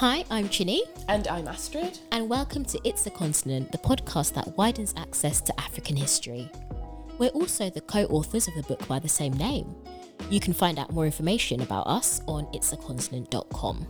[0.00, 1.98] Hi, I'm Chinny, And I'm Astrid.
[2.10, 6.50] and welcome to It's a Continent, the podcast that widens access to African history.
[7.18, 9.76] We're also the co authors of the book by the same name.
[10.30, 13.86] You can find out more information about us on itsacontinent.com.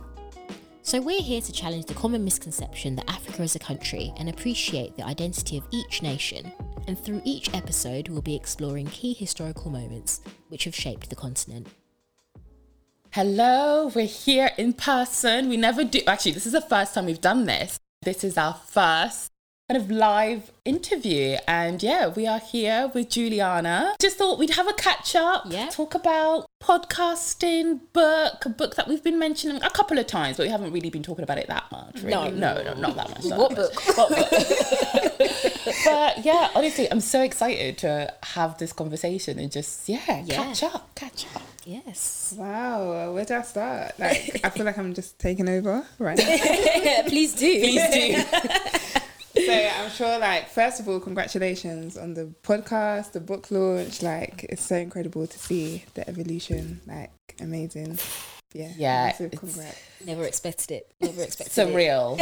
[0.81, 4.97] So, we're here to challenge the common misconception that Africa is a country and appreciate
[4.97, 6.51] the identity of each nation.
[6.89, 10.19] And through each episode, we'll be exploring key historical moments
[10.49, 11.67] which have shaped the continent.
[13.13, 15.49] Hello, we're here in person.
[15.49, 17.77] We never do, actually, this is the first time we've done this.
[18.03, 19.27] This is our first
[19.69, 21.35] kind of live interview.
[21.45, 23.95] And yeah, we are here with Juliana.
[24.01, 25.67] Just thought we'd have a catch up, Yeah.
[25.69, 30.43] talk about podcasting, book, a book that we've been mentioning a couple of times, but
[30.45, 31.95] we haven't really been talking about it that much.
[31.95, 32.11] Really.
[32.11, 32.29] No.
[32.29, 33.25] no, no, not that much.
[33.25, 33.85] not What that much.
[33.87, 33.97] book?
[33.97, 35.75] What book?
[35.83, 40.35] but yeah, honestly, I'm so excited to have this conversation and just, yeah, Yeah.
[40.45, 41.41] catch up, catch up.
[41.65, 42.33] Yes.
[42.37, 43.93] Wow, where do I start?
[43.99, 47.03] Like, I feel like I'm just taking over right now.
[47.07, 47.59] Please do.
[47.59, 49.41] Please do.
[49.45, 54.01] so I'm sure, like, first of all, congratulations on the podcast, the book launch.
[54.01, 56.81] Like, it's so incredible to see the evolution.
[56.87, 57.99] Like, amazing.
[58.53, 58.71] Yeah.
[58.75, 59.79] Yeah, congrats.
[60.05, 60.91] Never expected it.
[60.99, 61.73] Never expected it.
[61.73, 62.17] surreal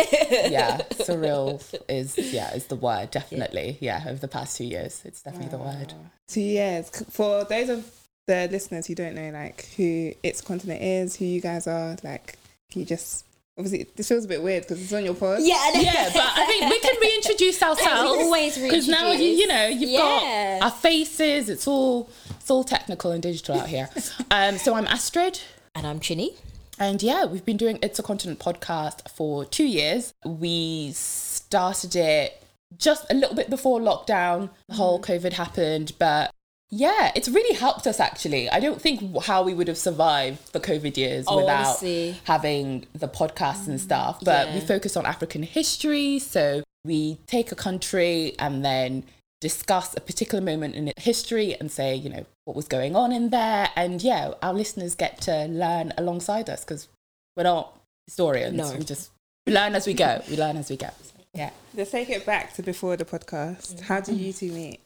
[0.51, 5.23] yeah surreal is yeah is the word definitely yeah over the past two years it's
[5.23, 5.91] definitely the word
[6.29, 6.91] Two years.
[7.09, 7.91] For those of
[8.29, 12.37] the listeners who don't know, like, who It's Continent is, who you guys are, like,
[12.71, 13.25] can you just.
[13.57, 15.39] Obviously, this feels a bit weird because it's on your pod.
[15.41, 19.47] Yeah, I yeah but i think we can reintroduce ourselves always because now you, you
[19.47, 20.59] know you've Yeah.
[20.59, 23.89] got our faces it's all it's all technical and digital out here
[24.31, 25.41] um so i'm astrid
[25.75, 26.35] And I'm Chinny.
[26.79, 30.13] And yeah, we've been doing It's a Continent podcast for two years.
[30.25, 32.41] We started it
[32.77, 35.91] just a little bit before lockdown, the whole COVID happened.
[35.99, 36.31] But
[36.71, 38.49] yeah, it's really helped us actually.
[38.49, 42.15] I don't think how we would have survived the COVID years Oh, without honestly.
[42.25, 44.19] having the podcast and mm, stuff.
[44.23, 46.19] But we focus on African history.
[46.19, 49.03] So we take a country and then
[49.41, 53.11] discuss a particular moment in its history and say, you know, what was going on
[53.11, 53.69] in there.
[53.75, 56.87] And yeah, our listeners get to learn alongside us because
[57.35, 57.73] we're not
[58.05, 58.57] historians.
[58.57, 58.73] No.
[58.77, 59.09] We just
[59.47, 60.21] we learn as we go.
[60.29, 60.89] We learn as we go.
[61.33, 61.49] Yeah.
[61.73, 63.81] Let's take it back to before the podcast.
[63.81, 64.81] How do you two meet?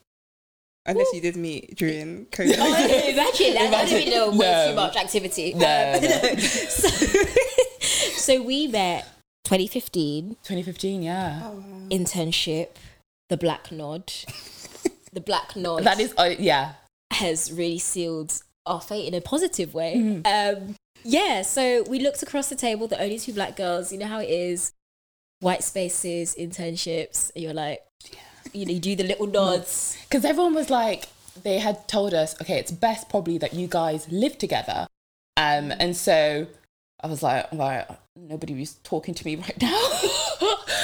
[0.86, 2.56] Unless you did meet during COVID.
[2.58, 3.70] Oh, imagine that.
[3.70, 4.68] That would be no, way No.
[4.70, 5.54] too much activity.
[5.54, 6.34] No, Um, no.
[6.38, 6.88] so,
[8.16, 9.06] so we met
[9.44, 11.40] 2015 2015, yeah.
[11.44, 11.62] Oh, wow.
[11.90, 12.68] internship.
[13.30, 14.12] The Black Nod.
[15.12, 15.84] The Black Nod.
[15.84, 16.72] That is, uh, yeah.
[17.12, 19.94] has really sealed our fate in a positive way.
[19.96, 20.26] Mm.
[20.66, 24.06] Um, yeah, so we looked across the table, the only two black girls, you know
[24.06, 24.72] how it is,
[25.40, 27.80] white spaces, internships, you're like,
[28.54, 29.96] you know, you do the little nods.
[30.08, 31.08] Because everyone was like,
[31.42, 34.86] they had told us, okay, it's best probably that you guys live together.
[35.36, 36.46] Um, and so
[37.02, 39.88] I was like, like nobody was talking to me right now.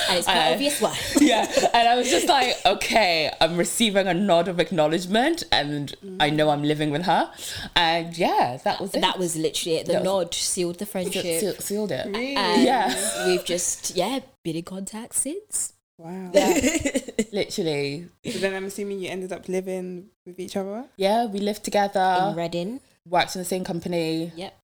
[0.09, 0.99] And it's quite Uh, obvious why.
[1.21, 1.47] yeah.
[1.73, 6.51] And I was just like, okay, I'm receiving a nod of acknowledgement and I know
[6.51, 7.31] I'm living with her.
[7.77, 9.01] And yeah, that was it.
[9.03, 9.87] That was literally it.
[9.87, 11.23] The That was- nod sealed the friendship.
[11.23, 12.07] se- sealed it.
[12.09, 12.35] Really?
[12.35, 13.27] And Yeah.
[13.29, 15.75] we've just, yeah, been in contact since.
[16.01, 16.31] Wow.
[17.33, 18.09] Literally.
[18.25, 20.85] So then I'm assuming you ended up living with each other.
[20.97, 22.31] Yeah, we lived together.
[22.31, 22.81] in Reading.
[23.07, 24.33] worked in the same company.
[24.35, 24.57] Yep.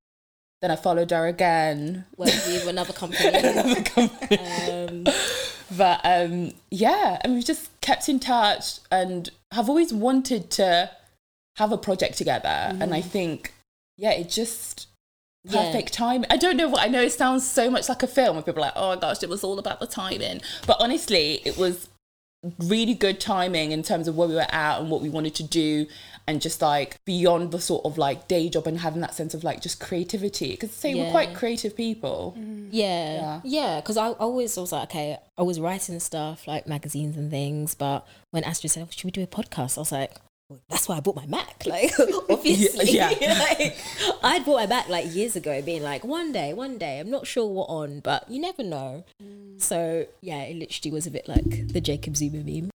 [0.62, 2.06] Then I followed her again.
[2.16, 3.28] Worked with another company.
[3.34, 4.38] Another company.
[4.38, 5.04] Um,
[5.76, 10.90] but um yeah and we've just kept in touch and have always wanted to
[11.56, 12.48] have a project together
[12.80, 13.52] and i think
[13.96, 14.86] yeah it just
[15.48, 15.62] Yeah.
[15.62, 18.34] perfect time i don't know what i know it sounds so much like a film
[18.36, 21.40] where people are like oh my gosh it was all about the timing but honestly
[21.44, 21.88] it was
[22.58, 25.42] really good timing in terms of where we were at and what we wanted to
[25.42, 25.86] do
[26.28, 29.44] and just like beyond the sort of like day job and having that sense of
[29.44, 32.56] like just creativity because say we're quite creative people mm-hmm.
[32.70, 33.80] Yeah, yeah.
[33.80, 37.74] Because I, I always was like, okay, I was writing stuff like magazines and things,
[37.74, 40.16] but when Astrid said, oh, "Should we do a podcast?" I was like,
[40.48, 41.92] well, "That's why I bought my Mac." Like,
[42.30, 43.08] obviously, Yeah.
[43.58, 43.76] like,
[44.22, 47.26] I'd bought my Mac like years ago, being like, "One day, one day." I'm not
[47.26, 49.04] sure what on, but you never know.
[49.22, 49.60] Mm.
[49.60, 52.70] So yeah, it literally was a bit like the Jacob Zuma meme.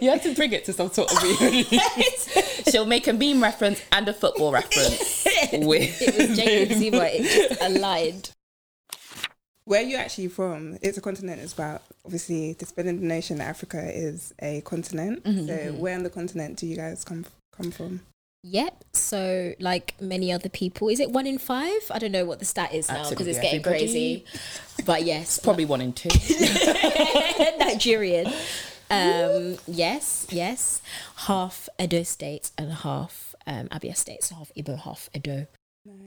[0.00, 1.18] you have to bring it to some sort of
[2.70, 5.24] She'll make a meme reference and a football reference.
[5.52, 7.04] With It was Jacob Zuma.
[7.04, 8.30] It just aligned.
[9.64, 10.76] Where are you actually from?
[10.82, 11.40] It's a continent.
[11.40, 15.22] It's about obviously dispelling the notion that Africa is a continent.
[15.24, 17.26] Mm-hmm, So where on the continent do you guys come
[17.56, 18.00] come from?
[18.44, 18.84] Yep.
[18.94, 21.80] So, like many other people, is it one in five?
[21.92, 23.78] I don't know what the stat is now because it's getting everybody.
[23.84, 24.24] crazy.
[24.84, 26.08] But yes, Probably one in two.
[27.58, 28.26] Nigerian.
[28.90, 30.82] Um, yes, yes.
[31.16, 34.24] Half Edo State and half um, Abia State.
[34.24, 35.46] So half Igbo, half Edo.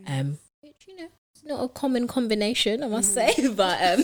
[0.06, 1.08] Um, which, you know,
[1.45, 4.03] not a common combination, I must say, but um,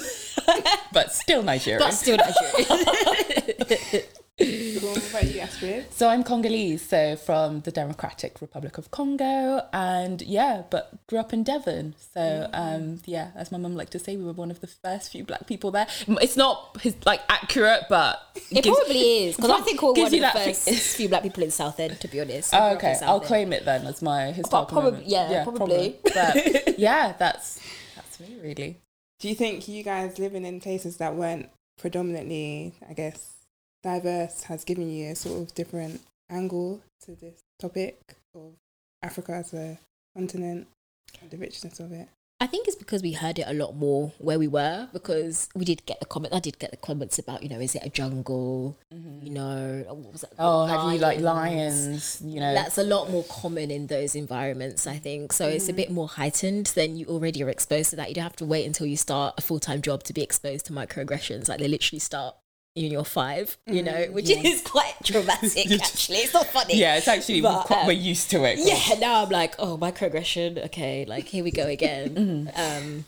[0.93, 1.79] but still Nigerian.
[1.79, 4.03] but still Nigerian.
[4.79, 4.89] Cool.
[4.91, 5.93] What about you, Astrid?
[5.93, 11.33] So I'm Congolese, so from the Democratic Republic of Congo, and yeah, but grew up
[11.33, 11.95] in Devon.
[12.13, 15.11] So um, yeah, as my mum liked to say, we were one of the first
[15.11, 15.87] few black people there.
[16.07, 20.05] It's not his, like accurate, but It gives- probably is because I think we're one
[20.05, 21.99] of the first fe- few black people in Southend.
[22.01, 22.53] To be honest.
[22.53, 23.27] I Oh, grew up in okay, I'll Southend.
[23.27, 25.07] claim it then as my historical probably- moment.
[25.07, 25.99] yeah, probably.
[26.03, 27.59] But yeah, that's
[27.95, 28.77] that's me really.
[29.19, 33.33] Do you think you guys living in places that weren't predominantly, I guess,
[33.83, 37.99] diverse has given you a sort of different angle to this topic
[38.35, 38.53] of
[39.01, 39.79] Africa as a
[40.15, 40.67] continent
[41.21, 42.07] and the richness of it?
[42.41, 45.63] I think it's because we heard it a lot more where we were because we
[45.63, 46.33] did get the comment.
[46.33, 48.75] I did get the comments about you know is it a jungle?
[48.91, 49.25] Mm-hmm.
[49.27, 50.33] You know what was that?
[50.39, 52.19] Oh, have you like lions?
[52.25, 55.33] You know, That's a lot more common in those environments, I think.
[55.33, 55.75] So it's a mm-hmm.
[55.75, 58.09] bit more heightened than you already are exposed to that.
[58.09, 60.65] You don't have to wait until you start a full time job to be exposed
[60.65, 61.47] to microaggressions.
[61.47, 62.40] Like they literally start when
[62.75, 66.17] you're five, you know, which is quite dramatic actually.
[66.17, 66.77] It's not funny.
[66.77, 68.59] yeah, it's actually But, quite, um, we're used to it.
[68.59, 70.65] Yeah, now I'm like, oh, microaggression.
[70.65, 72.51] Okay, like here we go again.
[72.61, 73.05] Um,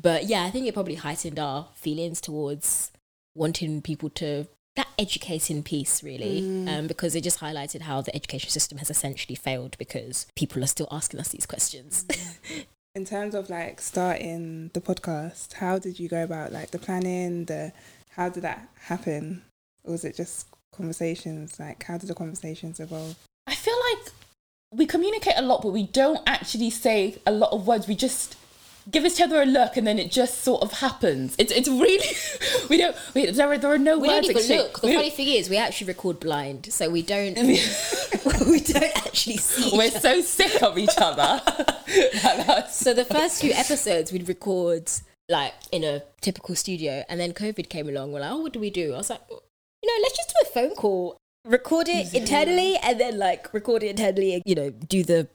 [0.00, 2.90] but yeah, I think it probably heightened our feelings towards
[3.34, 8.50] wanting people to that educating piece really, um, because it just highlighted how the education
[8.50, 12.04] system has essentially failed because people are still asking us these questions.
[12.94, 17.46] In terms of like starting the podcast, how did you go about like the planning,
[17.46, 17.72] the
[18.16, 19.42] how did that happen?
[19.84, 21.60] Or was it just conversations?
[21.60, 23.16] Like how did the conversations evolve?
[23.46, 24.12] I feel like
[24.72, 27.86] we communicate a lot, but we don't actually say a lot of words.
[27.86, 28.36] We just
[28.90, 31.34] give each other a look, and then it just sort of happens.
[31.38, 32.06] It's it's really
[32.70, 34.26] we don't we, there are there are no we words.
[34.28, 34.80] don't even look.
[34.80, 37.36] The We funny don't- thing is, we actually record blind, so we don't
[38.48, 39.76] we don't actually see.
[39.76, 41.40] we're each so sick of each other.
[42.70, 44.90] So the first few episodes we'd record
[45.28, 48.12] like in a typical studio, and then COVID came along.
[48.12, 48.94] We're like, oh, what do we do?
[48.94, 49.36] I was like, you
[49.86, 53.90] know, let's just do a phone call, record it internally, and then like record it
[53.90, 54.34] internally.
[54.34, 55.28] and, You know, do the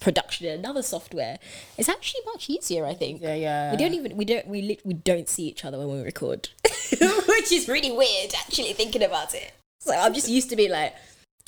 [0.00, 1.38] production in another software.
[1.78, 3.20] It's actually much easier, I think.
[3.22, 3.70] yeah, yeah.
[3.72, 6.48] We don't even we don't we lit we don't see each other when we record,
[6.90, 8.32] which is really weird.
[8.46, 9.52] Actually, thinking about it.
[9.80, 10.94] So I'm just used to being like.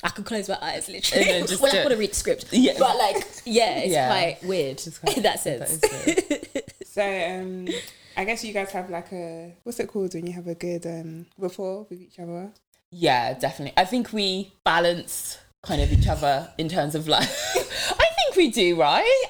[0.03, 1.29] I could close my eyes literally.
[1.31, 2.47] And just well, I want to read the script.
[2.51, 2.73] Yeah.
[2.77, 4.07] But like, yeah, it's Yeah.
[4.07, 5.83] quite weird quite- in that that sense.
[5.83, 6.63] is
[6.95, 7.67] So um
[8.15, 10.85] I guess you guys have like a what's it called when you have a good
[10.85, 12.53] um rapport with each other?
[12.89, 13.73] Yeah, definitely.
[13.75, 17.23] I think we balance kind of each other in terms of like.
[17.55, 19.23] I think we do, right?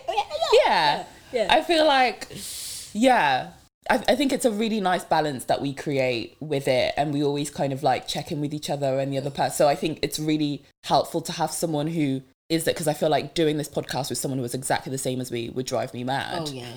[0.64, 1.06] Yeah.
[1.34, 1.48] Yeah.
[1.50, 2.28] I feel like,
[2.94, 3.54] yeah.
[3.90, 7.24] I, I think it's a really nice balance that we create with it, and we
[7.24, 9.52] always kind of like check in with each other and the other person.
[9.52, 13.10] So I think it's really helpful to have someone who is that because I feel
[13.10, 15.94] like doing this podcast with someone who was exactly the same as me would drive
[15.94, 16.44] me mad.
[16.48, 16.74] Oh yeah.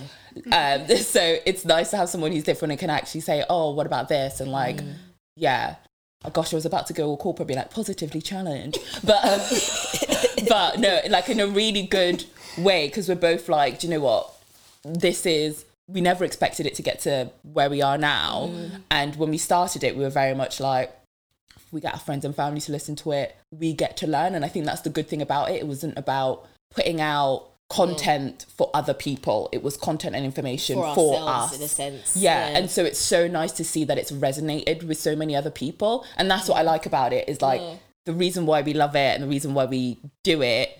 [0.90, 3.86] Um, so it's nice to have someone who's different and can actually say, "Oh, what
[3.86, 4.94] about this?" and like, Mm.
[5.36, 5.76] yeah.
[6.24, 9.40] Oh gosh, I was about to go all corporate, be like positively challenged, but um,
[10.48, 12.24] but no, like in a really good
[12.56, 14.34] way because we're both like, do you know what?
[14.84, 18.82] This is we never expected it to get to where we are now, Mm.
[18.90, 20.92] and when we started it, we were very much like,
[21.72, 24.44] we get our friends and family to listen to it, we get to learn, and
[24.44, 25.56] I think that's the good thing about it.
[25.56, 28.52] It wasn't about putting out content mm.
[28.52, 31.56] for other people; it was content and information For, for, us.
[31.56, 32.16] in a sense.
[32.16, 35.50] yeah, and so it's so nice to see that it's resonated with so many other
[35.50, 36.04] people.
[36.16, 36.66] And that's what i mm.
[36.66, 37.74] like about it is like Yeah.
[38.06, 40.78] the reason why we love it and the reason why we do it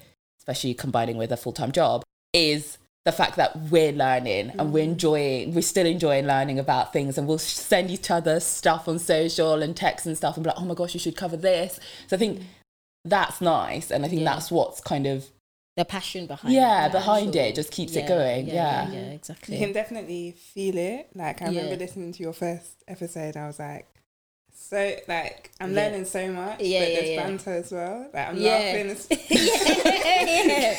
[0.49, 2.03] especially combining with a full-time job
[2.33, 4.91] is the fact that we're learning and we're mm.
[4.91, 9.63] enjoying we're still enjoying learning about things and we'll send each other stuff on social
[9.63, 12.17] and text and stuff and be like oh my gosh you should cover this so
[12.17, 12.45] i think mm.
[13.05, 14.35] that's nice and i think Yeah.
[14.35, 15.27] that's what's kind of
[15.79, 16.87] the passion behind Yeah, it.
[16.87, 17.43] Yeah, behind sure.
[17.45, 18.91] it just keeps it going, yeah.
[18.91, 19.55] yeah, exactly.
[19.57, 21.09] You can definitely feel it.
[21.15, 23.87] Like I remember listening to your first episode, I was like,
[24.53, 25.83] so like I'm Yeah.
[25.83, 27.23] learning so much, Yeah, but yeah, there's yeah.
[27.23, 28.11] banter as well.
[28.13, 28.51] Like I'm Yeah.
[28.51, 30.75] laughing, as, yeah.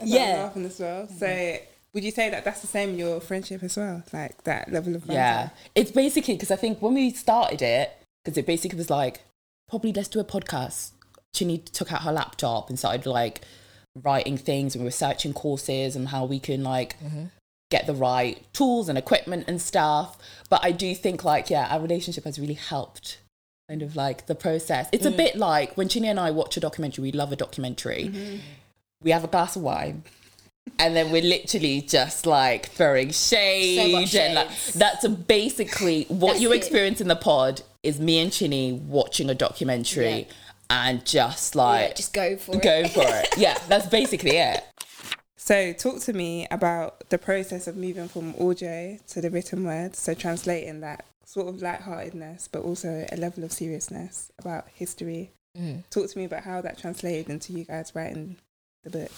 [0.00, 0.42] I'm Yeah.
[0.44, 1.08] laughing as well.
[1.08, 1.58] So
[1.92, 4.94] would you say that that's the same in your friendship as well, like that level
[4.94, 5.14] of banter?
[5.14, 9.22] Yeah, it's basically because I think when we started it, because it basically was like,
[9.68, 10.90] probably let's do a podcast.
[11.34, 13.42] Chinny took out her laptop and started like
[14.02, 17.24] writing things and researching courses and how we can like mm-hmm.
[17.70, 20.16] get the right tools and equipment and stuff.
[20.48, 23.18] But I do think like, yeah, our relationship has really helped
[23.68, 24.88] kind of like the process.
[24.90, 25.16] It's a mm.
[25.16, 28.10] bit like when Chinny and I watch a documentary, we love a documentary.
[28.12, 28.36] Mm-hmm.
[29.02, 30.02] We have a glass of wine.
[30.78, 36.40] And then we're literally just like throwing shade, much and like that's basically what That's
[36.42, 36.56] you it.
[36.56, 40.24] experience in the pod is me and Chinny watching a documentary Yeah.
[40.68, 42.62] and just like Yeah, just go for it.
[42.62, 43.28] go for it.
[43.36, 44.62] Yeah, that's basically it.
[45.36, 49.96] So, talk to me about the process of moving from audio to the written word.
[49.96, 55.30] So, translating that sort of lightheartedness, but also a level of seriousness about history.
[55.58, 55.82] Mm.
[55.90, 58.36] Talk to me about how that translated into you guys writing
[58.84, 59.12] the book.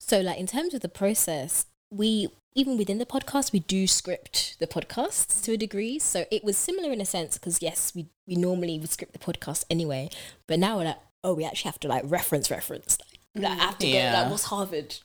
[0.00, 4.56] So, like in terms of the process, we even within the podcast we do script
[4.60, 5.98] the podcasts to a degree.
[5.98, 9.18] So it was similar in a sense because yes, we we normally would script the
[9.18, 10.10] podcast anyway,
[10.46, 12.98] but now we're like, oh, we actually have to like reference reference.
[13.34, 14.12] Like, like I have to Yeah.
[14.12, 14.96] go like what's Harvard?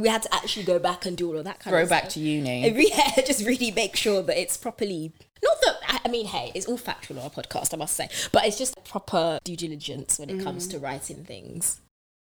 [0.00, 2.08] We had to actually go back and do all of that kind Throw of back
[2.08, 2.66] to uni.
[2.66, 5.12] And re- yeah, just really make sure that it's properly
[5.44, 8.08] not that I- I mean, hey, it's all factual on our podcast, I must say,
[8.32, 11.80] but it's just proper due diligence when it comes to writing things.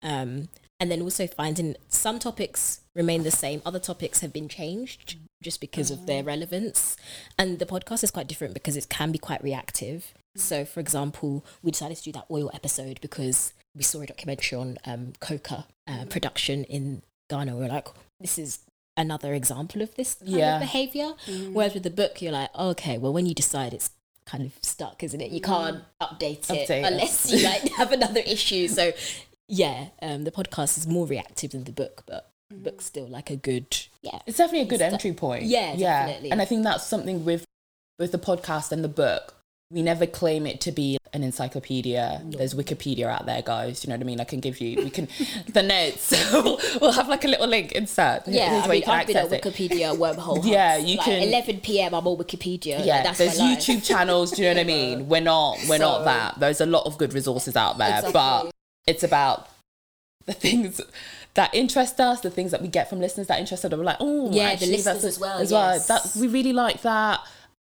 [0.01, 0.47] Um,
[0.79, 5.61] and then also finding some topics remain the same, other topics have been changed just
[5.61, 6.97] because of their relevance.
[7.37, 10.13] And the podcast is quite different because it can be quite reactive.
[10.35, 14.57] So, for example, we decided to do that oil episode because we saw a documentary
[14.57, 17.55] on um, coca uh, production in Ghana.
[17.55, 17.87] we are like,
[18.19, 18.59] this is
[18.95, 20.55] another example of this kind Yeah.
[20.55, 21.13] of behavior.
[21.53, 23.91] Whereas with the book, you're like, oh, okay, well, when you decide it's
[24.25, 25.31] kind of stuck, isn't it?
[25.31, 26.85] You can't update it Update it.
[26.85, 28.67] unless you like have another issue.
[28.67, 28.91] So,
[29.47, 33.29] yeah, um, the podcast is more reactive than the book, but the book's still like
[33.29, 34.19] a good, yeah.
[34.25, 35.43] It's definitely a good It's de- entry point.
[35.43, 36.31] Yeah, definitely.
[36.31, 37.43] And I think that's something with
[37.99, 39.33] with the podcast and the book.
[39.69, 42.21] We never claim it to be an encyclopedia.
[42.23, 43.83] There's Wikipedia out there, guys.
[43.83, 44.21] You know what I mean?
[44.21, 45.09] I can give you, we can,
[45.49, 46.11] the notes.
[46.33, 48.27] we'll, we'll have like a little link insert.
[48.29, 49.29] Yeah, Here's I where you mean, can I've been at.
[49.29, 50.45] Wikipedia wormhole.
[50.45, 51.93] Yeah, you Like, can- 11 p.m.
[51.95, 52.85] I'm on Wikipedia.
[52.85, 53.59] Yeah, like, that's there's my life.
[53.59, 54.31] YouTube channels.
[54.31, 55.09] Do you know what I mean?
[55.09, 56.39] We're not, we're So- not that.
[56.39, 58.13] There's a lot of good resources out there, Exactly.
[58.13, 58.51] but
[58.87, 59.49] it's about
[60.25, 60.81] the things
[61.35, 63.71] that interest us, the things that we get from listeners that interest us.
[63.71, 67.19] We're like, oh, Yeah, the listeners as well, As well, that we really like that.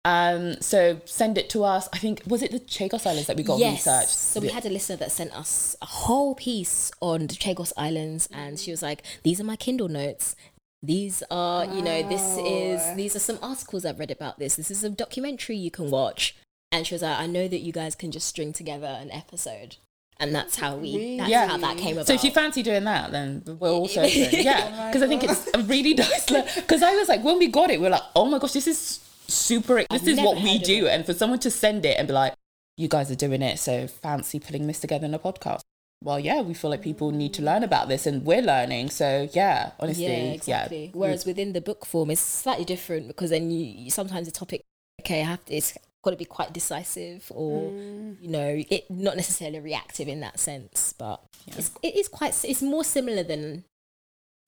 [0.05, 1.89] Um, so send it to us.
[1.93, 3.87] I think was it the Chagos Islands that we got yes.
[3.87, 4.09] researched.
[4.09, 8.27] So we had a listener that sent us a whole piece on the Chagos Islands,
[8.33, 10.37] and she was like, "These are my Kindle notes.
[10.83, 14.57] These are, you know, this is these are some articles I've read about this.
[14.57, 16.35] This is a documentary you can watch."
[16.73, 19.77] And she was like, "I know that you guys can just string together an episode."
[20.21, 21.17] And that's how we.
[21.17, 21.49] That's Yeah.
[21.49, 22.07] how that came about.
[22.07, 24.29] So if you fancy doing that, then we're also open.
[24.33, 26.27] yeah, Oh because I think it's a really nice.
[26.57, 28.67] Because I was like, when we got it, we are like, oh my gosh, this
[28.67, 29.77] is super.
[29.77, 30.91] This I've is what we do, it.
[30.91, 32.35] and for someone to send it and be like,
[32.77, 35.61] you guys are doing it, so fancy putting this together in a podcast.
[36.03, 38.91] Well, yeah, we feel like people need to learn about this, and we're learning.
[38.91, 40.91] So yeah, honestly, yeah, yeah, exactly.
[40.95, 41.29] Whereas mm.
[41.29, 44.63] within the book form, it's slightly different because then you, you sometimes the topic,
[45.01, 48.17] okay, I have to, it's got to be quite decisive or mm.
[48.21, 52.63] you know, it not necessarily reactive in that sense, but it's it is quite it's
[52.63, 53.65] more similar than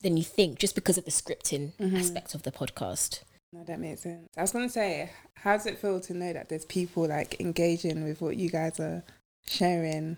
[0.00, 1.96] than you think just because of the scripting mm-hmm.
[1.96, 3.22] aspect of the podcast.
[3.52, 4.28] No, that makes sense.
[4.36, 8.04] I was gonna say, how does it feel to know that there's people like engaging
[8.04, 9.02] with what you guys are
[9.46, 10.16] sharing,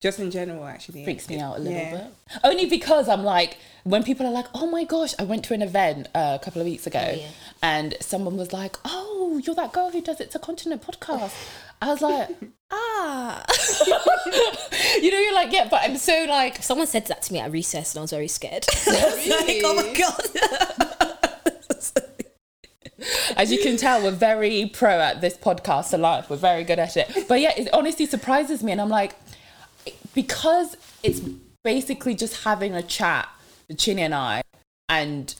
[0.00, 0.64] just in general?
[0.66, 1.90] Actually, freaks me out a little Yeah.
[1.96, 2.40] bit.
[2.44, 5.62] Only because I'm like, when people are like, oh my gosh, I went to an
[5.62, 7.28] event uh, a couple of weeks ago Oh, yeah.
[7.62, 11.34] and someone was like, oh, you're that girl who does It's a Continent podcast.
[11.82, 12.28] I was like,
[12.70, 13.42] ah.
[15.02, 17.50] you know, you're like, yeah, but I'm so like, Someone said that to me at
[17.52, 18.64] recess and I was very scared.
[18.86, 20.26] I was like, oh my god.
[23.36, 26.28] as you can tell, we're very pro at this podcast alive.
[26.28, 27.26] We're very good at it.
[27.28, 28.72] But yeah, it honestly surprises me.
[28.72, 29.14] And I'm like,
[30.14, 31.20] because it's
[31.64, 33.28] basically just having a chat,
[33.68, 34.42] the Chinny and I,
[34.88, 35.34] and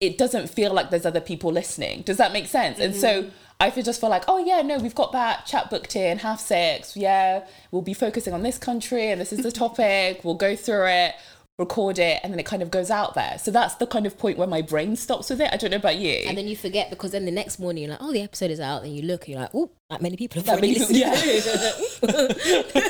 [0.00, 2.02] it doesn't feel like there's other people listening.
[2.02, 2.78] Does that make sense?
[2.78, 3.30] And so mm-hmm.
[3.60, 6.40] I feel just feel like, oh yeah, no, we've got that chat booked in, half
[6.40, 6.96] six.
[6.96, 10.24] Yeah, we'll be focusing on this country and this is the topic.
[10.24, 11.14] We'll go through it,
[11.58, 13.36] record it, and then it kind of goes out there.
[13.38, 15.50] So that's the kind of point where my brain stops with it.
[15.52, 16.22] I don't know about you.
[16.26, 18.60] And then you forget because then the next morning you're like, oh, the episode is
[18.60, 18.84] out.
[18.84, 22.00] And you look and you're like, oh, that many people have That already many listened.
[22.00, 22.80] people-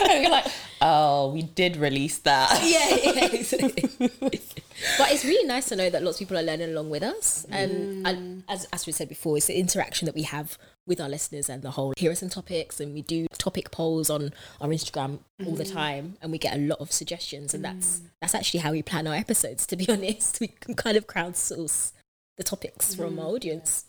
[0.10, 0.46] and you're like,
[0.80, 2.62] oh, we did release that.
[2.62, 3.90] yeah, yeah, exactly.
[4.96, 7.44] but it's really nice to know that lots of people are learning along with us.
[7.50, 11.08] And, and as, as we said before, it's the interaction that we have with our
[11.08, 14.68] listeners and the whole here are some topics and we do topic polls on our
[14.68, 15.76] Instagram all the mm-hmm.
[15.76, 18.06] time and we get a lot of suggestions and that's mm.
[18.22, 20.40] that's actually how we plan our episodes to be honest.
[20.40, 21.92] We can kind of crowdsource
[22.38, 23.34] the topics from our mm.
[23.34, 23.84] audience.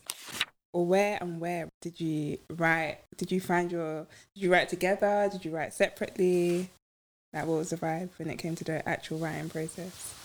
[0.74, 2.98] or where and where did you write?
[3.16, 4.08] Did you find your?
[4.34, 5.30] Did you write together?
[5.32, 6.70] Did you write separately?
[7.34, 10.16] Like, what was the vibe when it came to the actual writing process?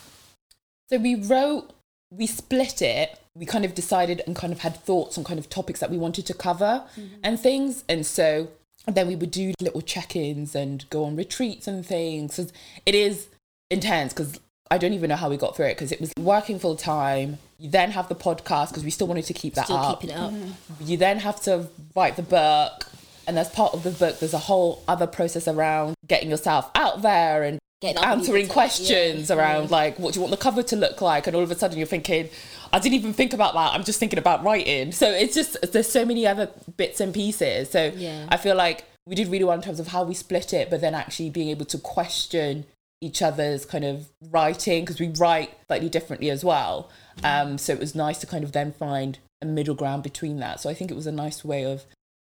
[0.91, 1.73] So we wrote,
[2.11, 3.19] we split it.
[3.35, 5.99] We kind of decided and kind of had thoughts on kind of topics that we
[5.99, 7.17] wanted to cover mm-hmm.
[7.23, 7.85] and things.
[7.89, 8.49] And so
[8.87, 12.37] then we would do little check ins and go on retreats and things.
[12.37, 12.53] 'Cause
[12.87, 13.27] It is
[13.71, 14.39] intense because
[14.71, 17.39] I don't even know how we got through it because it was working full time.
[17.59, 20.01] You then have the podcast because we still wanted to keep that Still up.
[20.01, 20.33] keeping it up.
[20.33, 20.85] Mm-hmm.
[20.87, 22.87] you then have to write the book
[23.27, 27.03] and as part of the book there's a whole other process around getting yourself out
[27.03, 29.71] there and answering questions yeah, around yeah.
[29.71, 31.27] like what do you want the cover to look like?
[31.27, 32.29] And all of a sudden you're thinking
[32.73, 33.73] I didn't even think about that.
[33.73, 34.91] I'm just thinking about writing.
[34.93, 37.71] So it's just there's so many other bits and pieces.
[37.71, 38.27] So Yeah.
[38.31, 40.81] I feel like we did really well in terms of how we split it but
[40.81, 42.65] then actually being able to question
[43.01, 46.91] each other's kind of writing because we write slightly differently as well.
[47.23, 50.61] Um so it was nice to kind of then find a middle ground between that.
[50.61, 51.85] So I think it was a nice way of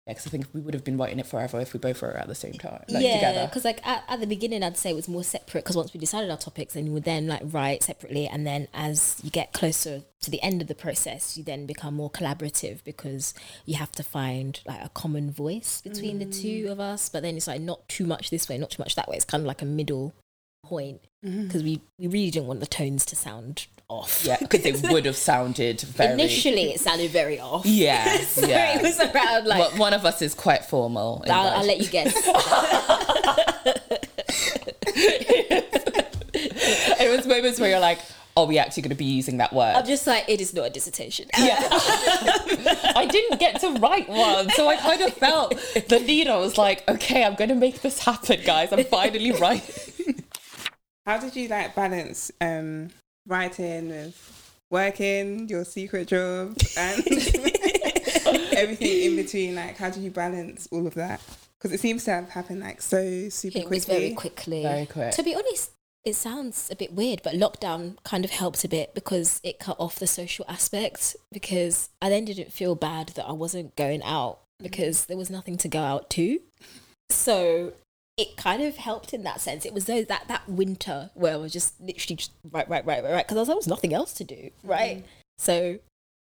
[0.10, 2.20] because I think we would have been writing it forever if we both wrote it
[2.20, 3.48] at the same time, like yeah, together.
[3.48, 5.64] because like at, at the beginning, I'd say it was more separate.
[5.64, 8.68] Because once we decided our topics, then you would then like write separately, and then
[8.74, 12.84] as you get closer to the end of the process, you then become more collaborative
[12.84, 13.34] because
[13.66, 16.72] you have to find like a common voice between the two mm.
[16.72, 17.10] of us.
[17.10, 19.16] But then it's like not too much this way, not too much that way.
[19.16, 20.14] It's kind of like a middle
[20.64, 21.44] point mm-hmm.
[21.44, 24.24] because we we really didn't want the tones to sound off.
[24.24, 26.14] Yeah, because it would have sounded very.
[26.14, 27.66] Initially, it sounded very off.
[27.66, 28.78] Yeah, so yeah.
[28.78, 29.60] it was around like.
[29.60, 31.24] Well, one of us is quite formal.
[31.28, 31.60] I'll.
[31.60, 32.16] I'll let you guess.
[37.00, 38.00] it was moments where you're like,
[38.38, 40.68] "Are we actually going to be using that word?" I'm just like, it is not
[40.68, 41.28] a dissertation.
[41.38, 41.68] yeah.
[42.96, 45.52] I didn't get to write one, so I kind of felt
[45.88, 46.28] the need.
[46.28, 48.72] I was like, "Okay, I'm going to make this happen, guys.
[48.72, 50.24] I'm finally writing."
[51.06, 52.90] How did you like balance um,
[53.30, 57.00] writing with working, your secret job, and
[58.54, 59.56] everything in between?
[59.56, 61.22] Like, how do you balance all of that?
[61.58, 64.00] Because it seems to have happened like so super It was quickly.
[64.00, 64.64] very quickly.
[64.64, 65.12] Very quick.
[65.14, 65.72] To be honest,
[66.06, 69.76] it sounds a bit weird, but lockdown kind of helped a bit because it cut
[69.80, 71.16] off the social aspect.
[71.32, 74.64] Because I then didn't feel bad that I wasn't going out mm-hmm.
[74.64, 76.40] because there was nothing to go out to.
[77.10, 77.74] So
[78.20, 79.66] it kind of helped in that sense.
[79.66, 83.04] It was those that that winter where I was just literally just right, right, right,
[83.04, 84.68] right, right, because there was nothing else to do, mm-hmm.
[84.68, 85.06] right?
[85.38, 85.80] So.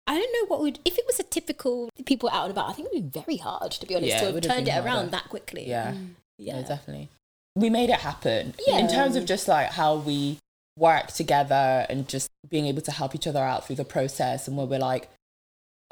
[0.06, 2.70] I don't know what would if it was a typical people out and about.
[2.70, 4.66] I think it would be very hard to be honest Yeah, to have would turned
[4.66, 5.12] been it around harder.
[5.12, 5.66] that quickly.
[5.66, 5.94] yeah.
[5.94, 6.10] Mm.
[6.38, 7.10] yeah, No, definitely.
[7.56, 8.54] We made it happen.
[8.68, 8.80] Yeah.
[8.80, 10.40] In terms of just like how we
[10.78, 14.58] work together and just being able to help each other out through the process and
[14.58, 15.10] where we're like,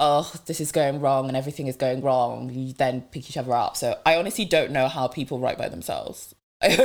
[0.02, 3.54] oh, this is going wrong and everything is going wrong, you then pick each other
[3.54, 3.78] up.
[3.78, 6.36] So I honestly don't know how people write by themselves.
[6.64, 6.80] Yeah,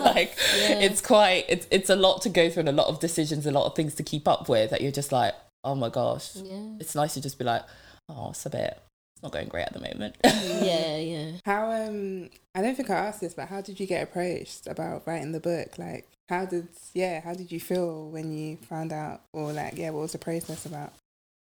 [0.14, 0.80] like Yeah.
[0.80, 3.50] it's quite it's it's a lot to go through and a lot of decisions, a
[3.50, 6.36] lot of things to keep up with that you're just like, oh my gosh.
[6.36, 6.76] yeah.
[6.80, 7.62] It's nice to just be like,
[8.08, 8.78] oh, it's a bit
[9.14, 10.16] it's not going great at the moment.
[10.24, 11.30] yeah, yeah.
[11.44, 15.06] How um I don't think I asked this, but how did you get approached about
[15.06, 15.76] writing the book?
[15.78, 19.90] Like how did yeah, how did you feel when you found out or like yeah,
[19.90, 20.92] what was the process about?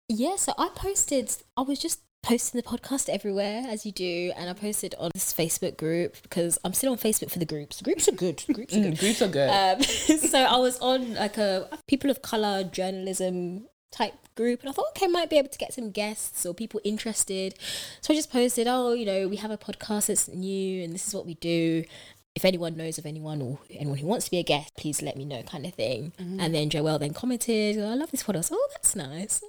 [0.08, 4.48] Yeah, so I posted, I was just posting the podcast everywhere as you do, and
[4.48, 7.80] I posted on this Facebook group because I'm still on Facebook for the groups.
[7.82, 8.42] Groups are good.
[8.52, 8.98] Groups are Mm, good.
[8.98, 9.48] Groups are good.
[9.48, 9.82] Um,
[10.18, 14.86] so I was on like a people of color journalism type group, and I thought,
[14.96, 17.54] okay, I might be able to get some guests or people interested.
[18.00, 21.06] So I just posted, oh, you know, we have a podcast that's new, and this
[21.08, 21.84] is what we do.
[22.34, 25.16] If anyone knows of anyone or anyone who wants to be a guest, please let
[25.18, 26.12] me know, kind of thing.
[26.18, 28.48] And then Joelle then commented, oh, I love this podcast.
[28.52, 29.42] Oh, that's nice.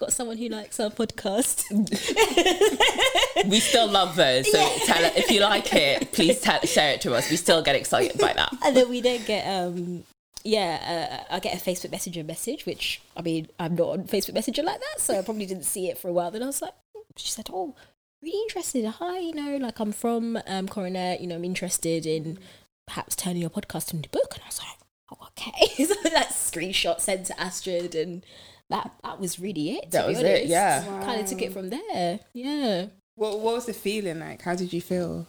[0.00, 1.64] Got someone who likes our podcast.
[3.50, 4.50] we still love those.
[4.50, 7.30] So tell it, if you like it, please tell, share it to us.
[7.30, 8.50] We still get excited by that.
[8.64, 10.04] and then we then get um
[10.42, 14.32] yeah uh, i get a facebook messenger message which i mean i'm not on facebook
[14.32, 16.62] messenger like that so i probably didn't see it for a while then i was
[16.62, 16.72] like
[17.16, 17.74] she said oh
[18.22, 22.38] really interested hi you know like i'm from um coronet you know i'm interested in
[22.86, 24.78] perhaps turning your podcast into a book and i was like
[25.12, 28.24] oh okay so that screenshot sent to astrid and
[28.68, 30.46] that that was really it to That be was it, honest.
[30.48, 31.02] yeah.
[31.04, 34.42] kind of took it from there yeah What what was the feeling like?
[34.42, 35.26] How did you feel?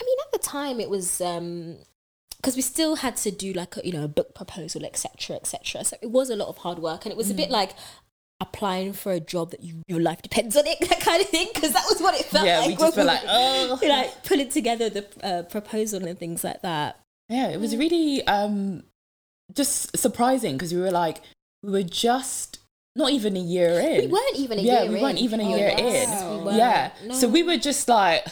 [0.00, 3.86] I mean, at the time, it was because we still had to do like a,
[3.86, 5.84] you know a book proposal, etc., etc.
[5.84, 7.72] So it was a lot of hard work, and it was a bit like
[8.40, 11.48] applying for a job that you, your life depends on it, that kind of thing.
[11.54, 12.68] Because that was what it felt Yeah, like.
[12.68, 13.78] we just when were like, oh.
[13.80, 17.00] we, like putting together the uh, proposal and things like that.
[17.28, 18.82] Yeah, it was really um,
[19.54, 21.20] just surprising because we were like,
[21.62, 22.58] we were just
[22.96, 24.02] not even a year in.
[24.02, 25.24] We weren't even a yeah, year we weren't in.
[25.24, 26.44] even a Oh, year yes, in.
[26.44, 27.14] we yeah, No.
[27.14, 28.26] so we were just like,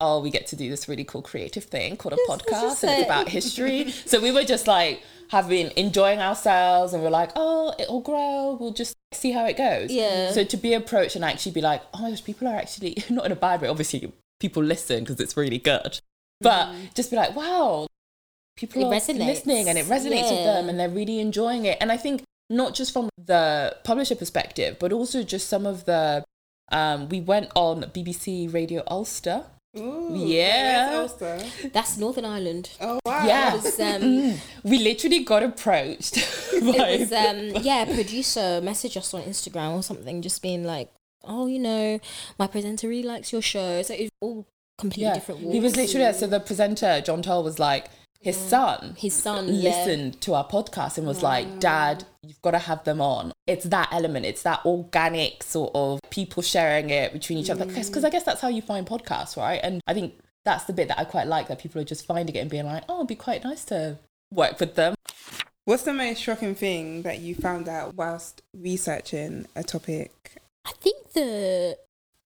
[0.00, 2.92] oh, we get to do this really cool creative thing called a This- podcast, and
[2.92, 3.04] it's it.
[3.06, 3.90] about history.
[3.90, 8.56] so we were just like having enjoying ourselves, and we're like, oh, it'll grow.
[8.60, 9.90] We'll just see how it goes.
[9.90, 10.30] Yeah.
[10.32, 13.26] So to be approached and actually be like, oh my gosh, people are actually not
[13.26, 13.68] in a bad way.
[13.68, 15.98] Obviously, people listen because it's really good,
[16.40, 17.87] but just be like, wow,
[18.58, 19.26] people It are resonates.
[19.26, 21.78] listening and it resonates with them and they're really enjoying it.
[21.80, 26.24] And I think not just from the publisher perspective, but also just some of the.
[26.70, 29.44] Um, we went on BBC Radio Ulster.
[29.78, 30.90] Ooh, Yeah.
[30.98, 31.68] where's Ulster?
[31.72, 32.70] That's Northern Ireland.
[32.80, 33.26] Oh wow.
[33.26, 33.54] Yeah.
[33.54, 34.38] Was, um, Mm.
[34.64, 36.14] We literally got approached.
[36.16, 40.90] by- it was um yeah producer messaged us on instagram or something just being like
[41.24, 42.00] oh you know
[42.38, 44.44] my presenter really likes your show so it's all
[44.78, 45.14] completely yeah.
[45.14, 45.92] different He was walks.
[45.94, 47.86] literally so the presenter John Toal was like,
[48.20, 48.48] his mm.
[48.48, 49.70] son His son yeah.
[49.70, 51.60] listened to our podcast and was like, mm.
[51.60, 53.32] Dad, you've got to have them on.
[53.46, 57.64] It's that element, it's that organic sort of people sharing it between each other.
[57.64, 58.04] Because mm.
[58.04, 59.60] I guess that's how you find podcasts, right?
[59.62, 62.34] And I think that's the bit that I quite like that people are just finding
[62.34, 63.98] it and being like, oh, it'd be quite nice to
[64.32, 64.94] work with them.
[65.64, 70.40] What's the most shocking thing that you found out whilst researching a topic?
[70.66, 71.76] I think the,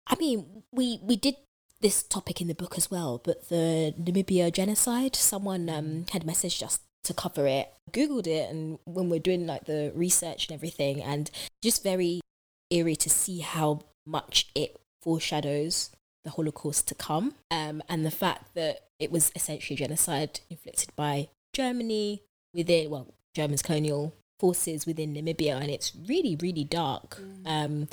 [0.05, 1.35] I mean, we we did
[1.81, 5.15] this topic in the book as well, but the Namibia genocide.
[5.15, 7.71] Someone um, had messaged us to cover it.
[7.91, 11.29] Googled it, and when we're doing like the research and everything, and
[11.61, 12.21] just very
[12.69, 15.89] eerie to see how much it foreshadows
[16.23, 21.29] the Holocaust to come, um, and the fact that it was essentially genocide inflicted by
[21.53, 22.21] Germany
[22.53, 27.19] within well German's colonial forces within Namibia, and it's really, really dark.
[27.45, 27.87] Um,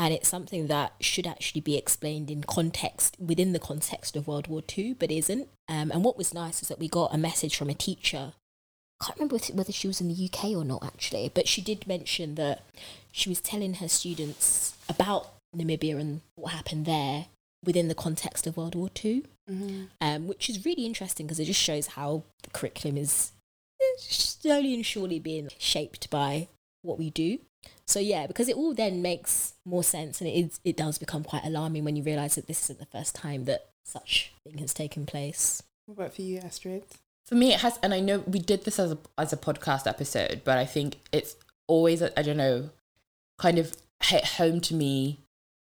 [0.00, 4.46] and it's something that should actually be explained in context within the context of World
[4.48, 5.46] War II, but isn't.
[5.68, 8.32] Um, and what was nice is that we got a message from a teacher.
[8.98, 11.60] I can't remember whether- whether she was in the UK or not, actually, but she
[11.60, 12.64] did mention that
[13.12, 17.26] she was telling her students about Namibia and what happened there
[17.62, 19.24] within the context of World War II,
[20.00, 23.32] um, which is really interesting because it just shows how the curriculum is
[23.98, 26.48] slowly and surely being shaped by
[26.80, 27.38] what we do.
[27.90, 31.24] So yeah, because it all then makes more sense, and it is, it does become
[31.24, 34.72] quite alarming when you realise that this isn't the first time that such thing has
[34.72, 35.60] taken place.
[35.86, 36.84] What about for you, Astrid?
[37.26, 39.88] For me, it has, and I know we did this as a as a podcast
[39.88, 41.34] episode, but I think it's
[41.66, 42.70] always I don't know,
[43.40, 45.18] kind of hit home to me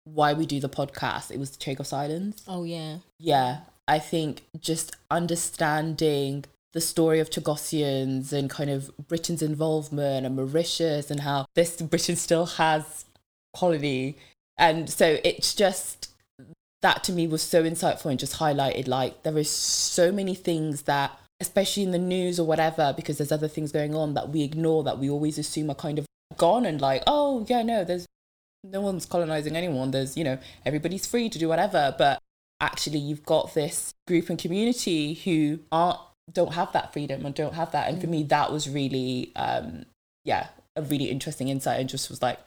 [0.04, 1.32] why we do the podcast.
[1.32, 2.44] It was the Chagos Islands.
[2.46, 9.42] Oh yeah, Yeah, I think just understanding the story of Chagosians and kind of Britain's
[9.42, 13.04] involvement and Mauritius and how this Britain still has
[13.54, 14.16] colony,
[14.56, 16.08] and so it's just
[16.80, 20.82] that to me was so insightful and just highlighted like there is so many things
[20.82, 24.42] that especially in the news or whatever because there's other things going on that we
[24.42, 26.06] ignore that we always assume are kind of
[26.36, 28.06] gone and like oh yeah no there's
[28.64, 29.90] no one's colonizing anyone.
[29.90, 31.94] There's you know everybody's free to do whatever.
[31.96, 32.20] But
[32.60, 35.98] actually you've got this group and community who aren't
[36.32, 37.88] don't have that freedom and don't have that.
[37.88, 39.84] And for me that was really um
[40.24, 42.38] yeah a really interesting insight and just was like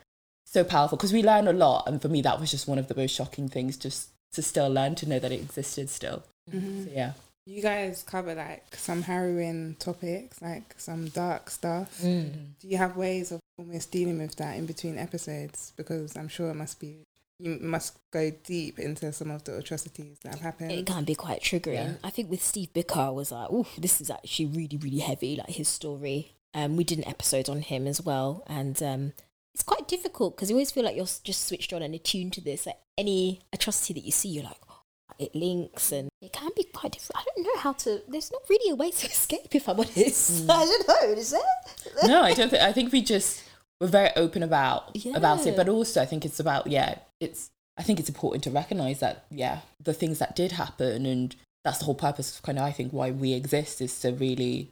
[0.46, 0.98] so powerful.
[0.98, 1.88] Because we learn a lot.
[1.88, 4.70] And for me that was just one of the most shocking things just to still
[4.70, 6.24] learn to know that it existed still.
[6.52, 6.60] So
[6.92, 7.14] yeah.
[7.48, 12.00] You guys cover like some harrowing topics, like some dark stuff.
[12.02, 12.32] Mm.
[12.60, 15.72] Do you have ways of almost dealing with that in between episodes?
[15.78, 17.04] Because I'm sure it must be
[17.40, 20.72] you must go deep into some of the atrocities that have happened.
[20.72, 21.74] it can be quite triggering.
[21.74, 21.94] Yeah.
[22.04, 25.36] I think with Steve Biko, I was like, oh, this is actually really, really heavy.
[25.36, 26.32] Like his story.
[26.54, 29.12] Um, we did an episode on him as well, and um,
[29.54, 32.42] it's quite difficult because you always feel like you're just switched on and attuned to
[32.42, 32.66] this.
[32.66, 34.80] Like any atrocity that you see, you're like, oh,
[35.20, 37.22] it links, and it can be quite difficult.
[37.22, 38.02] I don't know how to.
[38.08, 40.44] There's not really a way to escape, if I'm honest.
[40.50, 41.20] I don't know.
[41.20, 42.08] Is there?
[42.08, 42.64] no, I don't think.
[42.64, 43.44] I think we just
[43.80, 47.00] we're very open about about it, but also I think it's about yeah.
[47.20, 51.36] It's I think it's important to recognize that yeah, the things that did happen, and
[51.64, 54.72] that's the whole purpose of kind of I think why we exist is to really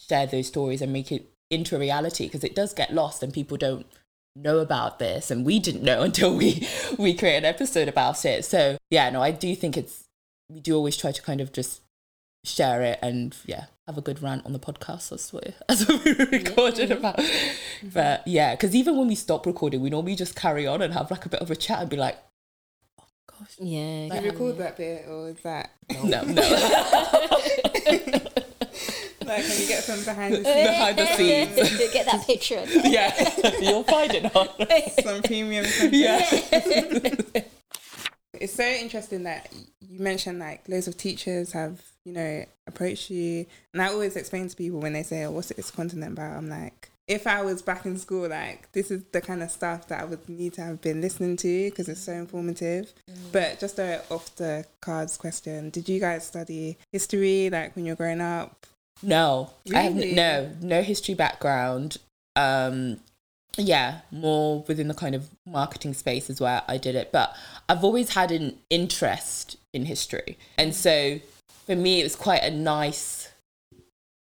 [0.00, 3.32] share those stories and make it into a reality because it does get lost and
[3.32, 3.86] people don't
[4.34, 5.30] know about this.
[5.30, 6.66] And we didn't know until we
[6.98, 8.44] we create an episode about it.
[8.44, 10.04] So yeah no i do think it's
[10.50, 11.80] we do always try to kind of just
[12.44, 16.12] share it and yeah have a good rant on the podcast as we as we
[16.38, 17.20] recorded about
[17.82, 21.10] but yeah because even when we stop recording we normally just carry on and have
[21.10, 22.16] like a bit of a chat and be like
[23.00, 23.56] oh gosh.
[23.58, 24.08] Yeah.
[24.08, 25.70] Do you record that bit or is that
[26.02, 26.42] no no.
[29.22, 31.92] Like can you get some behind the scenes behind the scenes.
[31.92, 32.64] Get that picture.
[32.88, 34.48] yeah you'll find it on
[35.04, 35.94] some premium content?
[35.94, 37.42] yeah.
[38.40, 43.46] It's so interesting that you mentioned like loads of teachers have, you know, approach you.
[43.72, 46.36] And I always explain to people when they say, oh, what's this continent about?
[46.36, 49.88] I'm like, if I was back in school, like, this is the kind of stuff
[49.88, 52.92] that I would need to have been listening to because it's so informative.
[53.32, 57.92] But just a off the cards question Did you guys study history like when you
[57.92, 58.66] were growing up?
[59.02, 60.10] No, I have Really?
[60.10, 61.96] n- no no history background.
[62.36, 63.00] Um,
[63.56, 67.10] yeah, more within the kind of marketing space is where I did it.
[67.10, 67.34] But
[67.68, 71.18] I've always had an interest in history, and so
[71.66, 73.28] for me, it was quite a nice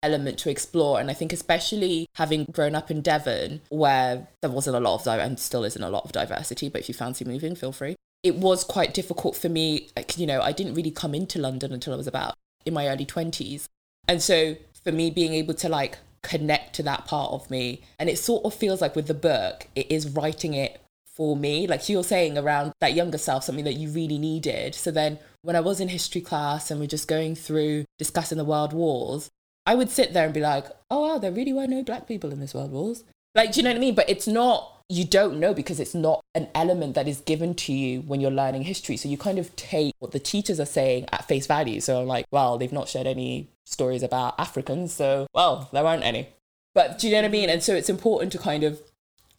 [0.02, 0.98] element to explore.
[1.00, 5.06] And I think, especially having grown up in Devon, where there wasn't a lot of
[5.06, 6.68] and still isn't a lot of diversity.
[6.68, 7.96] But if you fancy moving, feel free.
[8.22, 9.88] It was quite difficult for me.
[9.96, 12.34] Like, you know, I didn't really come into London until I was about
[12.66, 13.68] in my early twenties.
[14.08, 18.10] And so for me being able to like connect to that part of me, and
[18.10, 20.80] it sort of feels like with the book, it is writing it
[21.20, 21.66] for me.
[21.66, 24.74] Like you're saying around that younger self, something that you really needed.
[24.74, 28.44] So then when I was in history class and we're just going through discussing the
[28.44, 29.28] world wars,
[29.66, 32.32] I would sit there and be like, oh wow, there really were no black people
[32.32, 33.04] in this world wars.
[33.34, 33.94] Like, do you know what I mean?
[33.94, 37.72] But it's not, you don't know because it's not an element that is given to
[37.74, 38.96] you when you're learning history.
[38.96, 41.82] So you kind of take what the teachers are saying at face value.
[41.82, 44.94] So I'm like, well, they've not shared any stories about Africans.
[44.94, 46.30] So, well, there weren't any.
[46.74, 47.50] But do you know what I mean?
[47.50, 48.80] And so it's important to kind of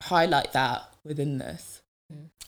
[0.04, 1.82] highlight that within this.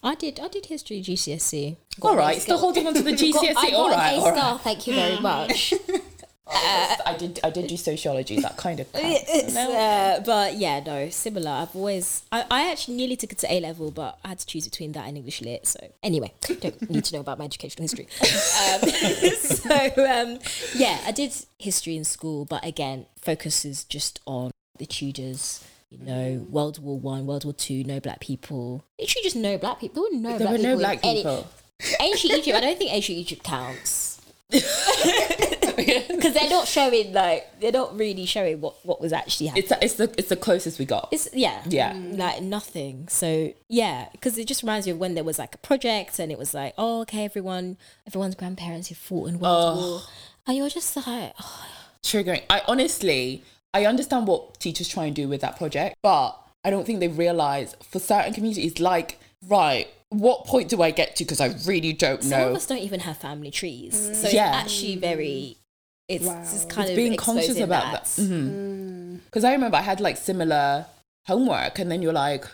[0.03, 0.39] I did.
[0.39, 1.77] I did history GCSE.
[2.01, 3.53] All right, still holding on to the GCSE.
[3.53, 4.59] got All right, all star.
[4.59, 5.73] Thank you very much.
[6.45, 7.39] I did.
[7.43, 8.39] I did do sociology.
[8.39, 8.91] That kind of.
[8.91, 9.71] counts, no?
[9.71, 11.49] uh, but yeah, no, similar.
[11.49, 14.45] I've always, I, I actually nearly took it to A level, but I had to
[14.45, 15.65] choose between that and English lit.
[15.67, 18.07] So anyway, don't need to know about my educational history.
[18.21, 18.89] Um,
[19.31, 20.39] so um,
[20.75, 25.63] yeah, I did history in school, but again, focuses just on the Tudors.
[25.99, 28.83] You know, World War One, World War Two, no black people.
[28.99, 30.03] Literally, just no black people.
[30.11, 30.63] There were no there black were people.
[30.63, 31.47] no in black people.
[31.99, 32.57] ancient Egypt.
[32.57, 34.13] I don't think ancient Egypt counts
[34.53, 39.67] because they're not showing like they're not really showing what what was actually happening.
[39.71, 41.09] It's it's the it's the closest we got.
[41.11, 41.93] It's yeah, Yeah.
[41.93, 43.07] Mm, like nothing.
[43.07, 46.31] So yeah, because it just reminds me of when there was like a project and
[46.31, 49.89] it was like, oh, okay, everyone, everyone's grandparents who fought in World oh.
[49.89, 50.01] War,
[50.45, 51.65] and you're just like, oh,
[52.03, 52.43] triggering.
[52.49, 56.85] I honestly, I understand what teachers try and do with that project, but I don't
[56.85, 61.23] think they realize for certain communities, like, right, what point do I get to?
[61.23, 62.29] Because I really don't know.
[62.29, 64.49] some of us don't even have family trees, so Yeah.
[64.49, 65.57] it's actually very.
[66.09, 66.41] It's Wow.
[66.41, 68.05] just kind It's of being conscious about that.
[68.05, 68.21] that.
[68.23, 69.21] Mm.
[69.25, 70.85] Because I remember I had like similar
[71.27, 72.45] homework, and then you're like,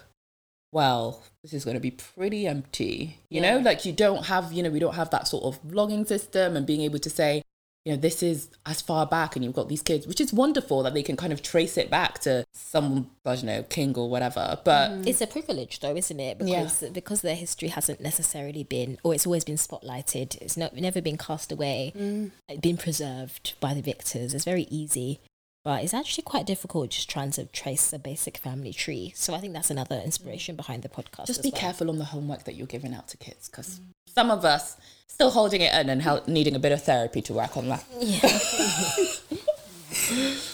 [0.71, 3.17] well, this is going to be pretty empty.
[3.29, 6.05] You know, like you don't have, you know, we don't have that sort of logging
[6.05, 7.41] system and being able to say,
[7.89, 10.83] you know, this is as far back, and you've got these kids, which is wonderful
[10.83, 14.07] that they can kind of trace it back to some, I don't know, king or
[14.07, 14.59] whatever.
[14.63, 15.07] But mm.
[15.07, 16.37] It's a privilege, though, isn't it?
[16.39, 16.65] Yeah.
[16.65, 20.39] Because because their history hasn't necessarily been, or it's always been spotlighted.
[20.39, 22.29] It's not never been cast away, mm.
[22.47, 24.35] it's been preserved by the victors.
[24.35, 25.19] It's very easy,
[25.65, 29.13] but it's actually quite difficult just trying to trace a basic family tree.
[29.15, 31.25] So I think that's another inspiration behind the podcast.
[31.25, 31.61] just as be well.
[31.61, 33.85] careful on the homework that you're giving out to kids because mm.
[34.13, 34.77] some of us
[35.09, 37.83] still holding it in and hel- needing a bit of therapy to work on that.
[37.99, 38.29] Yeah.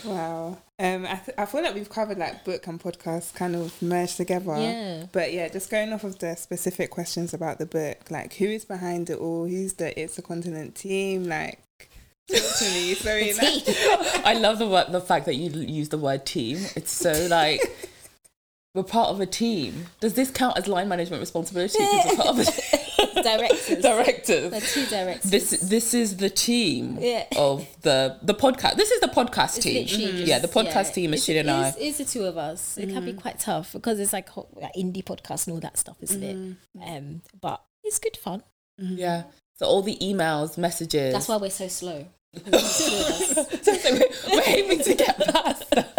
[0.03, 0.57] Wow.
[0.79, 4.17] Um, I, th- I feel like we've covered like book and podcast kind of merged
[4.17, 4.55] together.
[4.57, 5.05] Yeah.
[5.11, 8.65] But yeah, just going off of the specific questions about the book, like who is
[8.65, 9.45] behind it all?
[9.45, 11.25] Who's the It's a Continent team?
[11.25, 11.59] Like,
[12.27, 12.33] to
[12.73, 12.93] me.
[12.95, 13.33] Sorry.
[14.23, 16.57] I love the word, the fact that you use the word team.
[16.75, 17.61] It's so like
[18.73, 19.85] we're part of a team.
[20.01, 21.77] Does this count as line management responsibility?
[21.79, 22.43] 'Cause we're part of a
[23.25, 23.81] directors.
[23.81, 24.51] directors.
[24.51, 25.31] The two directors.
[25.31, 27.25] This this is the team Yeah.
[27.37, 28.75] of the the podcast.
[28.75, 29.81] This is the podcast It's team.
[29.83, 30.17] literally mm-hmm.
[30.17, 30.91] just- yeah, the podcast yeah.
[30.97, 31.67] team is It's- and I.
[31.69, 32.77] It's, it's the two of us.
[32.77, 33.21] It can be mm.
[33.21, 36.35] quite tough because it's like, like indie podcast and all that stuff, isn't it?
[36.35, 36.81] Mm-hmm.
[36.81, 38.43] Um, but it's good fun.
[38.81, 38.95] Mm-hmm.
[38.97, 39.23] Yeah.
[39.57, 41.13] So all the emails, messages.
[41.13, 42.07] That's why we're so slow.
[42.35, 43.81] Because it's two of us.
[43.81, 45.91] so we're, we're aiming to get past that.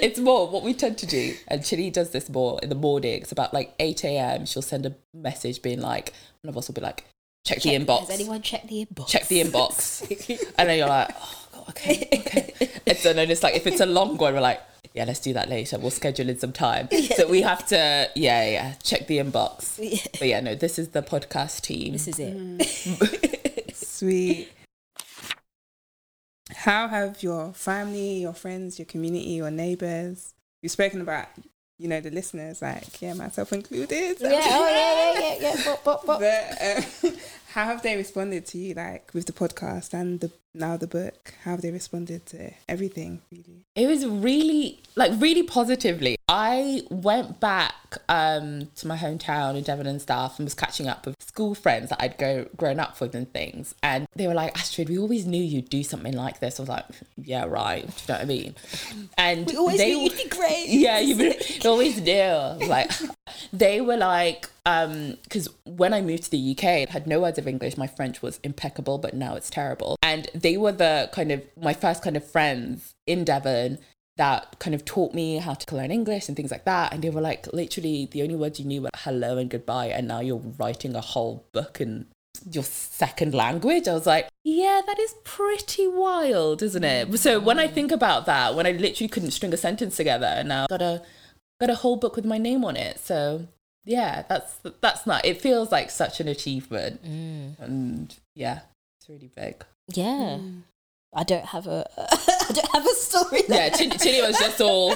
[0.00, 3.32] It's more what we tend to do, and Chili does this more in the mornings.
[3.32, 6.12] About like eight a.m., she'll send a message being like,
[6.42, 7.04] one of us will be like,
[7.44, 9.08] check, the inbox, Has anyone check the inbox?
[9.08, 12.68] check the inbox, and then you're like, oh, God, okay, okay.
[12.86, 14.60] And so then it's like if it's a long one, we're like,
[14.94, 15.78] yeah, let's do that later.
[15.78, 16.88] We'll schedule in some time.
[17.16, 19.78] So we have to, yeah, yeah, check the inbox.
[19.80, 19.98] Yeah.
[20.18, 21.92] But yeah, no, this is the podcast team.
[21.92, 22.36] This is it.
[22.36, 23.74] Mm.
[23.74, 24.48] Sweet.
[26.54, 31.26] How have your family, your friends, your community, your neighbors, you've spoken about,
[31.78, 34.16] you know, the listeners, like, yeah, myself included.
[34.20, 35.64] yeah, oh yeah, yeah, yeah, yeah.
[35.64, 36.20] Bop, bop, bop.
[37.00, 37.16] But um,
[37.52, 41.34] how have they responded to you, like with the podcast and the now the book?
[41.44, 43.64] How have they responded to everything, really?
[43.74, 46.16] It was really like really positively.
[46.28, 47.74] I went back
[48.08, 51.88] um, to my hometown in Devon and stuff and was catching up with school friends
[51.90, 53.74] that I'd go grown up with and things.
[53.82, 56.58] And they were like, Astrid, we always knew you'd do something like this.
[56.58, 56.84] I was like,
[57.16, 57.86] yeah, right.
[57.86, 58.54] Do you know what I mean?
[59.16, 60.66] And We always they knew you'd be great.
[60.68, 61.34] yeah, you
[61.64, 62.66] always do.
[62.66, 62.90] Like
[63.52, 67.38] they were like, um, because when I moved to the UK, I had no words
[67.38, 67.78] of English.
[67.78, 69.96] My French was impeccable, but now it's terrible.
[70.02, 73.78] And they were the kind of my first kind of friends in Devon
[74.16, 76.92] that kind of taught me how to learn English and things like that.
[76.92, 80.08] And they were like, literally, the only words you knew were hello and goodbye, and
[80.08, 82.06] now you're writing a whole book in
[82.50, 83.88] your second language.
[83.88, 87.16] I was like, yeah, that is pretty wild, isn't it?
[87.18, 87.72] So when I mm.
[87.72, 91.02] think about that, when I literally couldn't string a sentence together, and now got a
[91.60, 92.98] got a whole book with my name on it.
[92.98, 93.46] So
[93.84, 95.24] yeah, that's that's not.
[95.24, 97.58] It feels like such an achievement, mm.
[97.60, 98.60] and yeah,
[99.00, 99.64] it's really big.
[99.94, 100.38] Yeah.
[101.14, 103.42] I don't have a I don't have a story.
[103.48, 104.94] Yeah, Chili was just all.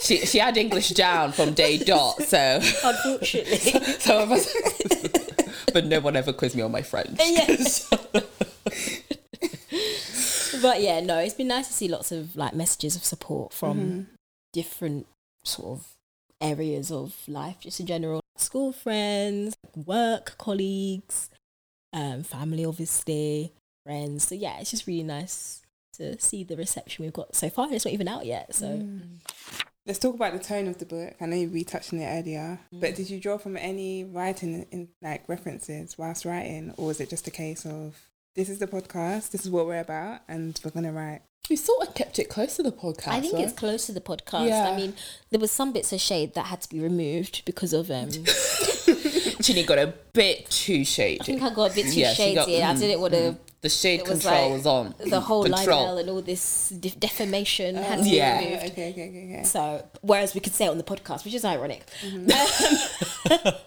[0.00, 3.72] She she had English down from day dot, so unfortunately.
[4.12, 4.54] us.
[5.72, 7.18] but no one ever quizzed me on my French.
[7.24, 7.46] Yeah.
[10.62, 13.78] but yeah, no, it's been nice to see lots of like messages of support from
[13.78, 14.00] Mm-hmm.
[14.52, 15.06] different
[15.44, 15.86] sort of
[16.40, 18.20] areas of life, just in general.
[18.36, 21.30] School friends, work colleagues,
[21.92, 23.52] um, family, obviously,
[23.86, 24.26] friends.
[24.28, 25.62] So yeah, it's just really nice
[25.96, 27.72] to see the reception we've got so far.
[27.72, 29.00] It's not even out yet, so Mm.
[29.86, 31.14] Let's talk about the tone of the book.
[31.20, 32.96] I know we touched on it earlier, but Mm.
[32.96, 37.28] did you draw from any writing in like references whilst writing, or was it just
[37.28, 37.94] a case of
[38.34, 41.20] this is the podcast, this is what we're about, and we're gonna write?
[41.48, 43.06] We sort of kept it close to the podcast.
[43.12, 44.48] I think it's close to the podcast.
[44.48, 44.68] Yeah.
[44.70, 44.94] I mean,
[45.30, 48.10] there was some bits of shade that had to be removed because of um.
[49.42, 52.46] Chinny got a bit too I think I got a bit too Yeah, she got-
[52.46, 52.62] shady.
[52.64, 53.36] I mm, didn't want to.
[53.66, 54.94] The shade It was control like was on.
[55.14, 55.80] The whole control.
[55.82, 58.38] libel and all this de- defamation had to be Yeah.
[58.38, 58.62] removed.
[58.62, 59.42] Oh, okay, okay, okay, okay.
[59.44, 61.82] So, whereas we could say it on the podcast, which is ironic.
[62.00, 62.30] Mm-hmm.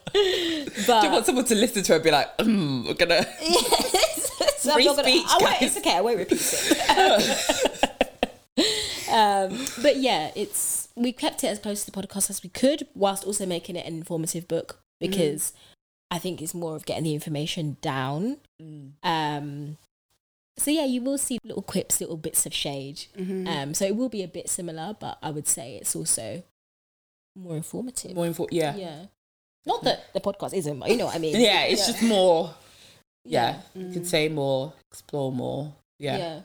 [0.89, 3.23] Um, Do you want someone to listen to it and be like, mm, we're gonna.
[4.57, 5.95] so I'm Free gonna, speech, I won't, it's okay.
[5.97, 7.89] I won't repeat it.
[9.11, 12.87] um, but yeah, it's we kept it as close to the podcast as we could,
[12.95, 15.53] whilst also making it an informative book because
[16.09, 18.37] I think it's more of getting the information down.
[18.61, 18.93] Mm.
[19.03, 19.77] Um,
[20.59, 23.05] so yeah, you will see little quips, little bits of shade.
[23.17, 23.47] Mhm.
[23.47, 26.43] Um, so it will be a bit similar, but I would say it's also
[27.35, 28.15] more informative.
[28.15, 28.47] More info.
[28.51, 28.75] Yeah.
[28.75, 28.85] yeah.
[28.85, 29.05] yeah.
[29.65, 31.35] Not that the podcast isn't, but you know what I mean.
[31.39, 32.53] Yeah, it's just more.
[33.25, 33.61] Yeah.
[33.75, 33.81] Yeah.
[33.83, 35.73] You could say more, explore more.
[35.97, 36.17] Yeah.
[36.17, 36.39] Yeah.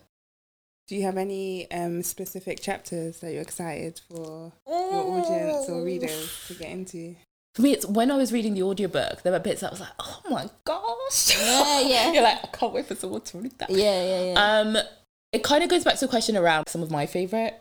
[0.86, 6.44] Do you have any um, specific chapters that you're excited for your audience or readers
[6.48, 7.16] to get into?
[7.54, 9.80] For me, it's when I was reading the audiobook, there were bits that I was
[9.80, 11.38] like, oh my gosh.
[11.40, 12.12] Yeah, yeah.
[12.12, 13.70] You're like, I can't wait for someone to read that.
[13.70, 14.58] Yeah, yeah, yeah.
[14.60, 14.76] Um,
[15.32, 17.54] it kind of goes back to a question around some of my favorite,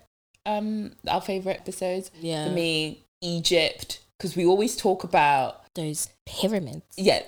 [0.48, 2.10] um, our favorite episodes.
[2.20, 2.48] yeah.
[2.48, 6.86] For me, Egypt, because we always talk about Those pyramids.
[6.98, 7.22] yeah.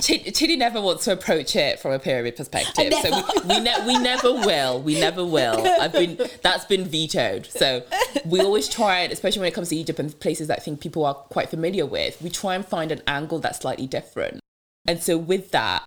[0.00, 3.86] Ch- Chidi never wants to approach it from a pyramid perspective, so we, we, ne-
[3.86, 4.80] we never will.
[4.82, 5.66] We never will.
[5.80, 7.46] I've been that's been vetoed.
[7.46, 7.82] So
[8.24, 10.80] we always try it, especially when it comes to Egypt and places that I think
[10.80, 12.20] people are quite familiar with.
[12.20, 14.40] We try and find an angle that's slightly different.
[14.86, 15.84] And so with that,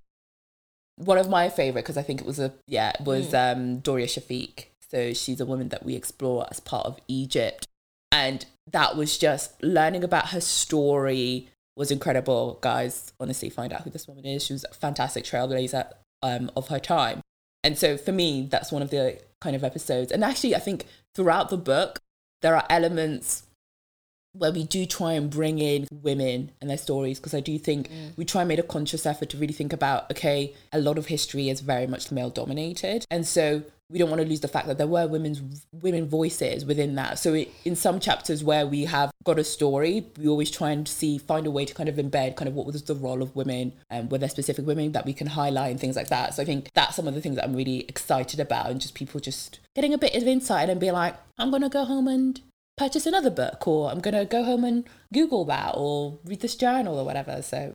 [0.96, 4.66] one of my favorite because I think it was a yeah was um, Doria Shafiq.
[4.90, 7.68] So she's a woman that we explore as part of Egypt,
[8.12, 12.60] and that was just learning about her story was incredible.
[12.62, 14.44] Guys, honestly, find out who this woman is.
[14.44, 17.22] She was a fantastic trailblazer um, of her time,
[17.64, 20.12] and so for me, that's one of the kind of episodes.
[20.12, 20.86] And actually, I think
[21.16, 22.00] throughout the book,
[22.42, 23.47] there are elements
[24.38, 27.90] where we do try and bring in women and their stories because I do think
[27.90, 28.18] mm.
[28.18, 31.08] we try and make a conscious effort to really think about okay, a lot of
[31.08, 34.68] history is very much male dominated, and so we don't want to lose the fact
[34.68, 37.20] that there were women's women voices within that.
[37.20, 40.86] So it, in some chapters where we have got a story, we always try and
[40.88, 43.36] see find a way to kind of embed kind of what was the role of
[43.36, 46.34] women and were there specific women that we can highlight and things like that.
[46.34, 48.94] So I think that's some of the things that I'm really excited about and just
[48.94, 52.42] people just getting a bit of insight and be like, I'm gonna go home and
[52.78, 56.98] purchase another book or I'm gonna go home and Google that or read this journal
[56.98, 57.42] or whatever.
[57.42, 57.74] So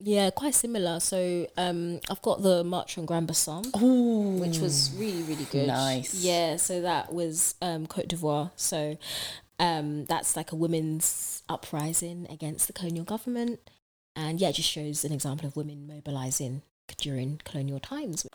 [0.00, 1.00] Yeah, quite similar.
[1.00, 3.64] So um, I've got the March on Grand Bassam,
[4.40, 5.66] which was really, really good.
[5.66, 6.14] Nice.
[6.14, 8.52] Yeah, so that was um, Cote d'Ivoire.
[8.54, 8.96] So
[9.58, 13.58] um, that's like a women's uprising against the colonial government.
[14.14, 16.62] And yeah, it just shows an example of women mobilizing
[16.96, 18.26] during colonial times.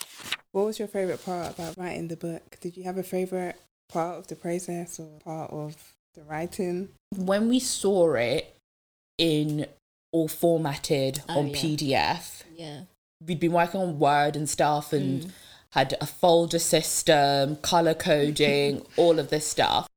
[0.52, 2.58] What was your favorite part about writing the book?
[2.62, 3.56] Did you have a favorite
[3.94, 5.76] part of the process or part of
[6.16, 6.90] the writing?
[7.16, 8.56] when we saw it
[9.20, 9.68] in
[10.12, 11.56] all formatted Oh, on yeah.
[11.56, 12.82] PDF, Yeah.
[13.26, 15.32] we'd been working on Word and stuff and Mm.
[15.72, 19.88] had a folder system, color coding, all of this stuff.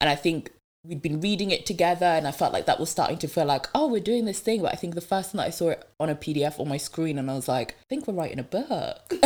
[0.00, 0.50] And I think
[0.84, 3.66] we'd been reading it together and I felt like that was starting to feel like,
[3.74, 4.62] oh, we're doing this thing.
[4.62, 6.76] But I think the first time that I saw it on a PDF on my
[6.76, 8.68] screen and I was like, I think we're writing a book.
[9.10, 9.18] yeah.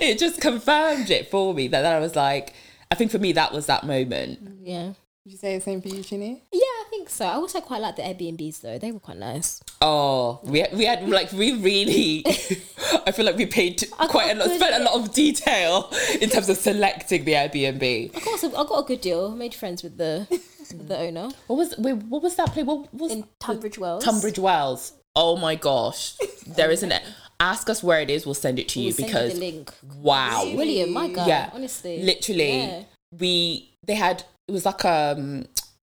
[0.00, 2.54] it just confirmed it for me that, that I was like,
[2.90, 4.38] I think for me that was that moment.
[4.62, 4.92] yeah.
[5.24, 6.42] Would you say the same for you, Chinny?
[6.52, 7.24] Yeah, I think so.
[7.26, 8.78] I also quite like the Airbnbs though.
[8.78, 9.60] They were quite nice.
[9.80, 12.24] Oh, we had, we had like we really.
[13.06, 15.90] I feel like we paid I quite a lot, spent a lot of detail
[16.20, 18.16] in terms of selecting the Airbnb.
[18.16, 19.30] I got, some, I got a good deal.
[19.32, 22.64] Made friends with the with the owner What was wait, what was that place?
[22.64, 24.04] What was in Tunbridge Wells.
[24.04, 24.92] Tunbridge Wells?
[25.16, 26.16] Oh my gosh,
[26.46, 27.02] there isn't it.
[27.40, 28.24] Ask us where it is.
[28.24, 29.72] We'll send it to you We'll send because the link.
[29.96, 31.26] wow, William, my guy.
[31.26, 31.50] Yeah.
[31.52, 32.82] honestly, literally Yeah.
[33.18, 35.46] we they had it was like um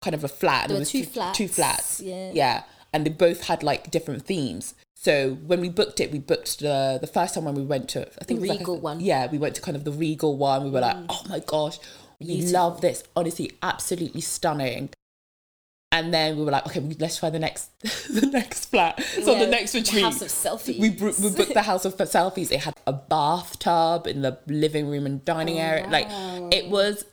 [0.07, 0.67] kind of a flat.
[0.69, 1.37] There were was two two flats.
[1.37, 1.99] Two flats.
[2.01, 2.31] Yeah.
[2.33, 4.73] Yeah, and they both had like different themes.
[4.95, 5.13] So
[5.49, 8.23] when we booked it, we booked the the first time when we went to I
[8.25, 8.99] think The was like a- Regal one.
[8.99, 9.05] Mm.
[9.05, 10.63] Yeah, we went to kind of the Regal one.
[10.63, 11.77] We were like, oh my gosh,
[12.19, 13.03] we love this.
[13.15, 14.89] Honestly, absolutely stunning.
[15.97, 17.63] and then we were like, okay, let's try the next
[18.19, 18.95] the next flat.
[19.25, 20.79] So Yeah, the next the retreat, house of selfies.
[20.83, 22.49] We we booked the house of selfies.
[22.51, 25.85] It had a bathtub in the living room and dining area.
[25.97, 26.07] Like
[26.57, 27.05] it was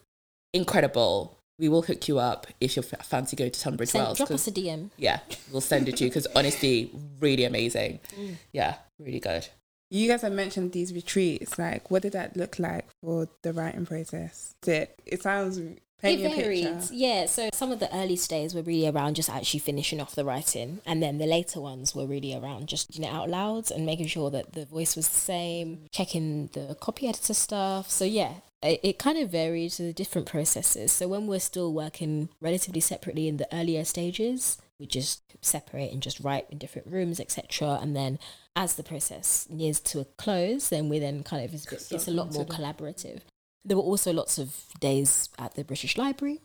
[0.53, 1.39] incredible.
[1.59, 4.17] We will hook you up if you f- fancy going to Tunbridge Send, Wells.
[4.19, 4.91] drop 'cause- us a DM.
[4.99, 5.21] yeah,
[5.53, 6.91] we'll send it to you because honestly,
[7.21, 8.01] really amazing.
[8.19, 8.37] Mm.
[8.53, 9.47] Yeah, really good.
[9.91, 11.57] You guys have mentioned these retreats.
[11.59, 14.55] Like, what did that look like for the writing process?
[14.67, 15.59] It it sounds
[16.01, 16.65] paint me it a varied.
[16.81, 16.95] picture.
[16.95, 20.25] Yeah, so some of the early stays were really around just actually finishing off the
[20.25, 23.87] writing, and then the later ones were really around just doing it out loud and
[23.87, 27.89] making sure that the voice was the same, checking the copy editor stuff.
[27.91, 28.33] So yeah,
[28.65, 30.93] it, kind of varies to the different processes.
[30.93, 36.03] So when we're still working relatively separately in the earlier stages, we just separate and
[36.03, 37.79] just write in different rooms, etc.
[37.81, 38.19] And then
[38.57, 42.11] as the process nears to a close, then we then kind of it's, it's a
[42.11, 43.21] lot more collaborative.
[43.65, 46.41] There were also lots of days at the British Library.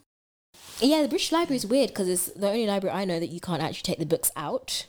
[0.80, 3.40] Yeah, the British Library is weird because it's the only library I know that you
[3.40, 4.86] can't actually take the books out.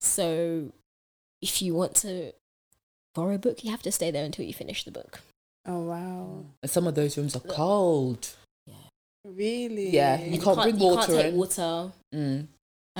[0.00, 0.72] So
[1.40, 2.32] if you want to
[3.14, 5.20] borrow a book, you have to stay there until you finish the book.
[5.66, 8.28] Oh wow, And some of those rooms are cold.
[8.66, 8.74] Yeah.
[9.24, 9.90] really?
[9.90, 11.36] Yeah, you can't bring you water can't take in.
[11.36, 11.92] water.
[12.14, 12.46] Mm.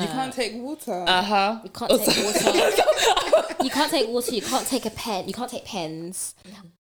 [0.00, 1.04] You can't take water.
[1.06, 1.60] Uh huh.
[1.62, 3.54] You can't take water.
[3.64, 4.34] you can't take water.
[4.34, 5.28] You can't take a pen.
[5.28, 6.34] You can't take pens.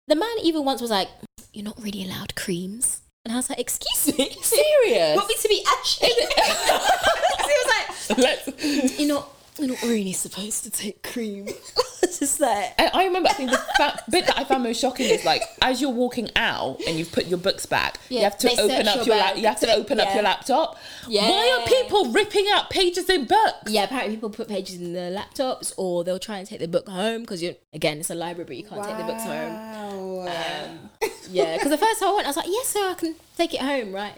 [0.08, 1.08] The man even once was like,
[1.54, 5.16] "You're not really allowed creams," and I was like, "Excuse me, Serious.
[5.16, 7.68] want me to be ashy?" he was
[8.10, 9.00] like, Let's.
[9.00, 9.30] "You're not.
[9.60, 11.48] You're not really supposed to take cream."
[12.04, 14.80] it's just like, And I remember, I think the fa- bit that I found most
[14.80, 18.38] shocking is like, as you're walking out and you've put your books back, you have
[18.40, 20.14] to open up your your, bag You have to open up yeah.
[20.16, 20.78] your laptop.
[21.08, 23.70] Why are people ripping out pages in books?
[23.72, 23.84] yeah.
[23.84, 27.22] Apparently, people put pages in their laptops, or they'll try and take the book home
[27.22, 29.54] because you again, it's a library, but you can't take the books home.
[29.54, 30.28] Wow.
[30.28, 30.90] Um,
[31.30, 33.54] yeah, because the first time I went, I was like, "Yes, so I can take
[33.54, 34.16] it home, right?"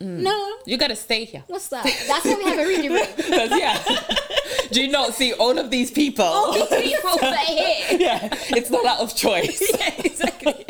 [0.00, 1.42] No, You gotta stay here.
[1.48, 1.84] what's that?
[1.84, 3.06] That's why we have a reading room.
[3.58, 3.82] yeah.
[4.70, 6.24] Do you not see all of these people?
[6.24, 7.98] All these people that are here.
[8.00, 9.60] yeah, it's not out of choice.
[9.78, 10.64] yeah, exactly.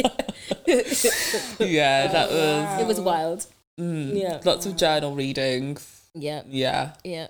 [1.67, 3.47] yeah, that was It was wild.
[3.81, 4.41] mm, Yeah.
[4.45, 6.03] lots of journal readings.
[6.15, 6.93] Yeah, Yeah.
[7.05, 7.29] yeah.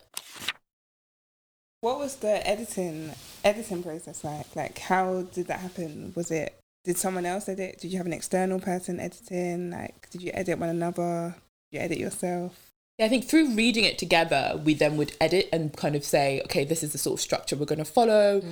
[1.81, 3.13] What was the editing
[3.45, 4.57] editing process like?
[4.57, 6.13] Like, how did that happen?
[6.17, 7.79] Was it did someone else edit?
[7.81, 9.71] Did you have an external person editing?
[9.71, 11.35] Like, did you edit one another?
[11.71, 12.71] Did you edit yourself?
[12.99, 16.41] Yeah, I think through reading it together, we then would edit and kind of say,
[16.45, 18.43] okay, this is the sort of structure we're going to follow,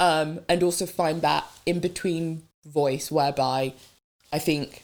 [0.00, 3.72] um, and also find that in between voice whereby
[4.32, 4.82] I think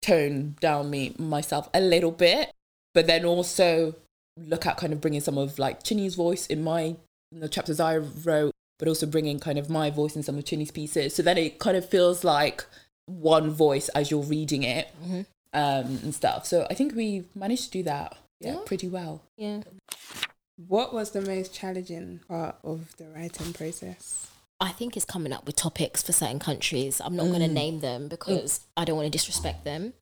[0.00, 2.50] tone down me myself a little bit,
[2.94, 3.94] but then also
[4.38, 6.96] look at kind of bringing some of like Chinny's voice in my
[7.32, 10.44] in the chapters I wrote, but also bringing kind of my voice in some of
[10.44, 11.14] Chinny's pieces.
[11.14, 12.64] So then it kind of feels like
[13.06, 15.26] one voice as you're reading it Mhm.
[15.52, 16.46] um, and stuff.
[16.46, 18.58] So I think we managed to do that yeah, Yeah.
[18.64, 19.22] pretty well.
[19.36, 19.62] Yeah.
[20.56, 24.28] What was the most challenging part of the writing process?
[24.58, 26.98] I think it's coming up with topics for certain countries.
[27.04, 27.52] I'm not going to mm.
[27.52, 28.08] name them mm.
[28.08, 29.92] because I don't want to disrespect them.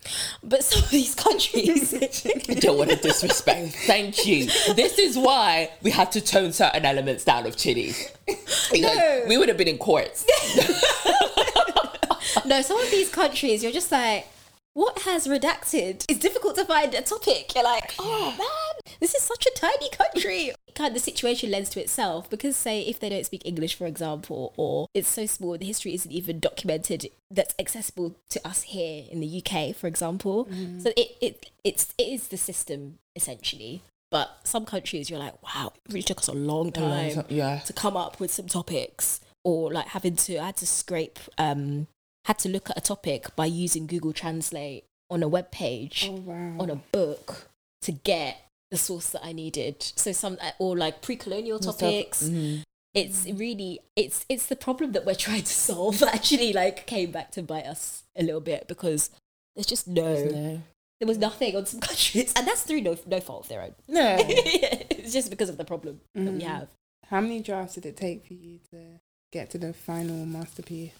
[0.44, 1.92] But some of these countries,
[2.48, 3.74] I don't want to disrespect.
[3.84, 4.46] Thank you.
[4.74, 7.94] This is why we had to tone certain elements down of Chitty.
[8.26, 9.24] Because No.
[9.26, 10.24] we would have been in courts.
[12.46, 14.28] no, some of these countries, you're just like,
[14.74, 16.04] what has redacted?
[16.08, 17.54] It's difficult to find a topic.
[17.54, 20.52] You're like, oh man, this is such a tiny country.
[20.74, 23.86] Kind of the situation lends to itself because, say, if they don't speak English, for
[23.86, 29.04] example, or it's so small, the history isn't even documented that's accessible to us here
[29.10, 30.48] in the UK, for example.
[30.80, 33.82] So it, it it's it is the system essentially.
[34.10, 37.58] But some countries, you're like, wow, it really took us a long time Yeah.
[37.60, 41.86] to come up with some topics or like having to I had to scrape um
[42.24, 46.14] had to look at a topic by using Google Translate on a web page Oh
[46.20, 46.56] wow.
[46.58, 47.48] on a book
[47.82, 48.38] to get
[48.70, 49.82] the source that I needed.
[49.82, 52.22] So some or like pre-colonial topics.
[52.24, 52.62] Mhm.
[52.94, 57.30] It's really it's it's the problem that we're trying to solve actually like came back
[57.32, 59.10] to bite us a little bit because
[59.54, 60.62] there's just no No.
[61.00, 63.74] there was nothing on some countries and that's through no no fault of their own.
[63.86, 64.16] No.
[64.18, 66.42] it's just because of the problem that we Mhm.
[66.42, 66.68] have.
[67.08, 69.00] How many drafts did it take for you to
[69.30, 70.92] get to the final masterpiece?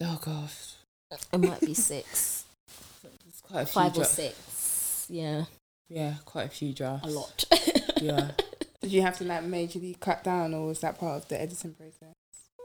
[0.00, 0.74] Oh gosh.
[1.32, 2.44] It might be six.
[3.26, 5.06] It's quite a few five or dra- six.
[5.08, 5.44] Yeah,
[5.88, 7.08] Yeah, quite a few drafts.
[7.08, 7.44] a lot.
[8.00, 8.30] Yeah.
[8.80, 11.74] Did you have to like majorly cut down, or was that part of the editing
[11.74, 12.14] process?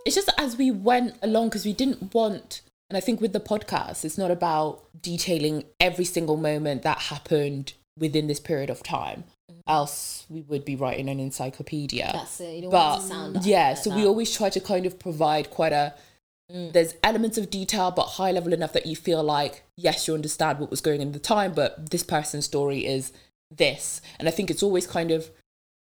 [0.05, 3.39] it's just as we went along because we didn't want and i think with the
[3.39, 9.23] podcast it's not about detailing every single moment that happened within this period of time
[9.49, 9.59] mm-hmm.
[9.67, 12.55] else we would be writing an encyclopedia That's it.
[12.55, 14.85] You don't but want to sound like yeah like so we always try to kind
[14.85, 15.93] of provide quite a
[16.53, 16.71] Mm.
[16.71, 20.59] there's elements of detail but high level enough that you feel like yes you understand
[20.59, 23.11] what was going on at the time but this person's story is
[23.57, 24.01] this.
[24.19, 25.29] And I think it's always kind of,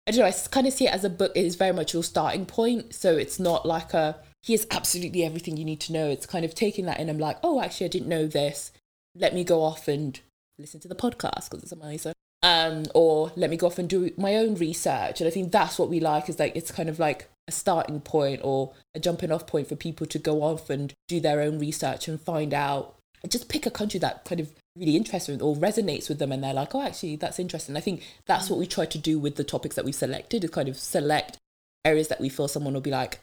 [0.06, 1.32] I don't know, I kind of see it as a book.
[1.34, 2.94] It is very much your starting point.
[2.94, 6.08] So it's not like a, here's absolutely everything you need to know.
[6.08, 8.72] It's kind of taking that in I'm like, oh, actually, I didn't know this.
[9.14, 10.18] Let me go off and
[10.58, 12.14] listen to the podcast because it's amazing.
[12.44, 15.20] Um, or let me go off and do my own research.
[15.20, 18.00] And I think that's what we like is like, it's kind of like a starting
[18.00, 21.58] point or a jumping off point for people to go off and do their own
[21.58, 22.94] research and find out
[23.28, 26.44] just pick a country that kind of really interests them or resonates with them and
[26.44, 29.36] they're like oh actually that's interesting i think that's what we try to do with
[29.36, 31.38] the topics that we've selected is kind of select
[31.86, 33.20] areas that we feel someone will be like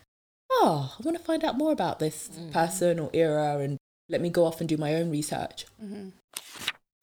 [0.51, 2.49] oh i want to find out more about this Mm-hmm.
[2.51, 3.77] person or era and
[4.09, 6.09] let me go off and do my own research Mm-hmm.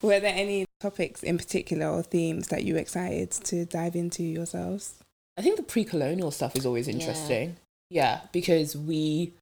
[0.01, 4.23] Were there any topics in particular or themes that you were excited to dive into
[4.23, 4.95] yourselves?
[5.37, 7.57] I think the pre-colonial stuff is always interesting.
[7.89, 9.33] Yeah, because we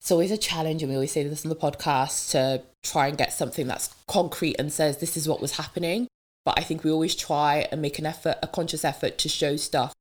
[0.00, 3.16] it's always a challenge and we always say this on the podcast to try and
[3.16, 6.08] get something that's concrete and says this is what was happening.
[6.44, 9.56] But I think we always try and make an effort, a conscious effort to show
[9.56, 9.94] stuff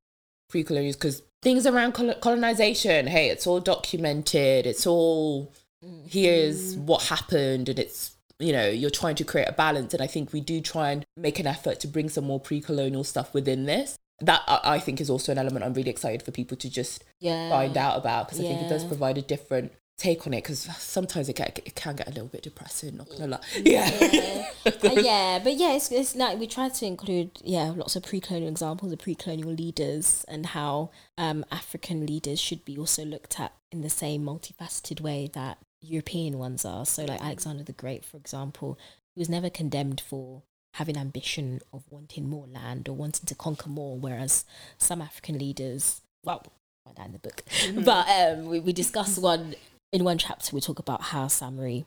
[0.50, 4.68] pre-colonial because things around col- colonization, hey, it's all documented.
[4.68, 5.54] It's all
[5.86, 6.06] mm.
[6.10, 10.08] here's what happened and it's you know you're trying to create a balance and i
[10.08, 13.66] think we do try and make an effort to bring some more pre-colonial stuff within
[13.66, 13.98] this.
[14.20, 17.50] That i think is also an element i'm really excited for people to just Yeah.
[17.50, 20.60] find out about because i think it does provide a different take on it because
[20.80, 23.40] sometimes it can, it can get a little bit depressing not gonna lie.
[23.58, 23.90] Yeah.
[24.12, 24.50] Yeah.
[24.66, 28.50] Uh, yeah, but yeah, it's, it's like we try to include yeah lots of pre-colonial
[28.50, 33.82] examples of pre-colonial leaders and how um, African leaders should be also looked at in
[33.82, 35.58] the same multifaceted way that
[35.88, 36.86] European ones are.
[36.86, 38.78] So like Alexander the Great, for example,
[39.16, 40.44] he was never condemned for
[40.76, 44.46] having ambition of wanting more land or wanting to conquer more, whereas
[44.78, 46.44] some African leaders, well,
[46.84, 47.44] find that in the book,
[47.86, 49.56] but um, we, we discuss one
[49.92, 50.56] in one chapter.
[50.56, 51.86] We talk about how Samori,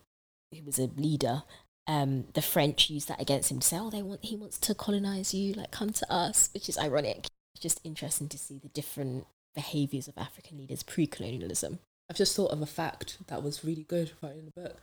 [0.52, 1.42] who was a leader,
[1.88, 4.74] um, the French used that against him to say, "Oh, they want he wants to
[4.74, 7.26] colonize you, like come to us," which is ironic.
[7.54, 11.78] It's just interesting to see the different behaviors of African leaders pre-colonialism.
[12.10, 14.76] I've just thought of a fact that was really good right in the book.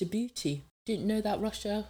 [0.00, 0.62] Djibouti.
[0.84, 1.86] Didn't know that russia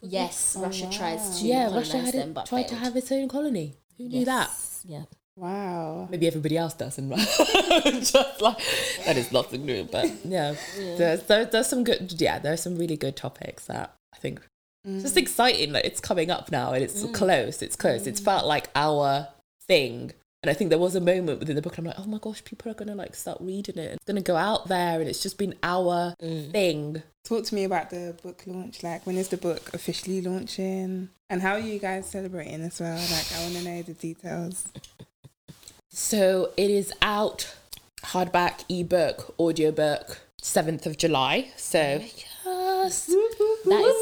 [0.00, 3.10] Yes, Oh, Russia tries to yeah russia had them, it, but tried to have its
[3.10, 3.74] own colony.
[3.96, 4.50] Who knew that?
[4.84, 5.04] Yeah.
[5.36, 6.08] Wow.
[6.10, 8.58] maybe everybody else doesn't just like
[9.06, 12.96] that is nothing new but yeah, There's, there, there's some good yeah there's some really
[12.96, 14.40] good topics that i think
[14.84, 15.18] it's just mm.
[15.18, 17.12] exciting that it's coming up now and it's mm.
[17.12, 18.06] close it's close.
[18.06, 18.24] It's mm.
[18.24, 19.28] felt like our
[19.66, 20.12] thing
[20.42, 22.42] and i think there was a moment within the book i'm like oh my gosh
[22.44, 25.38] people are gonna like start reading it it's gonna go out there and it's just
[25.38, 26.50] been our mm.
[26.50, 28.82] thing Talk to me about the book launch.
[28.82, 31.10] Like, when is the book officially launching?
[31.28, 32.96] And how are you guys celebrating as well?
[32.96, 34.66] Like, I want to know the details.
[35.90, 37.56] So it is out
[38.02, 41.50] hardback, ebook, audiobook, 7th of July.
[41.56, 42.14] So yes.
[42.44, 43.08] That is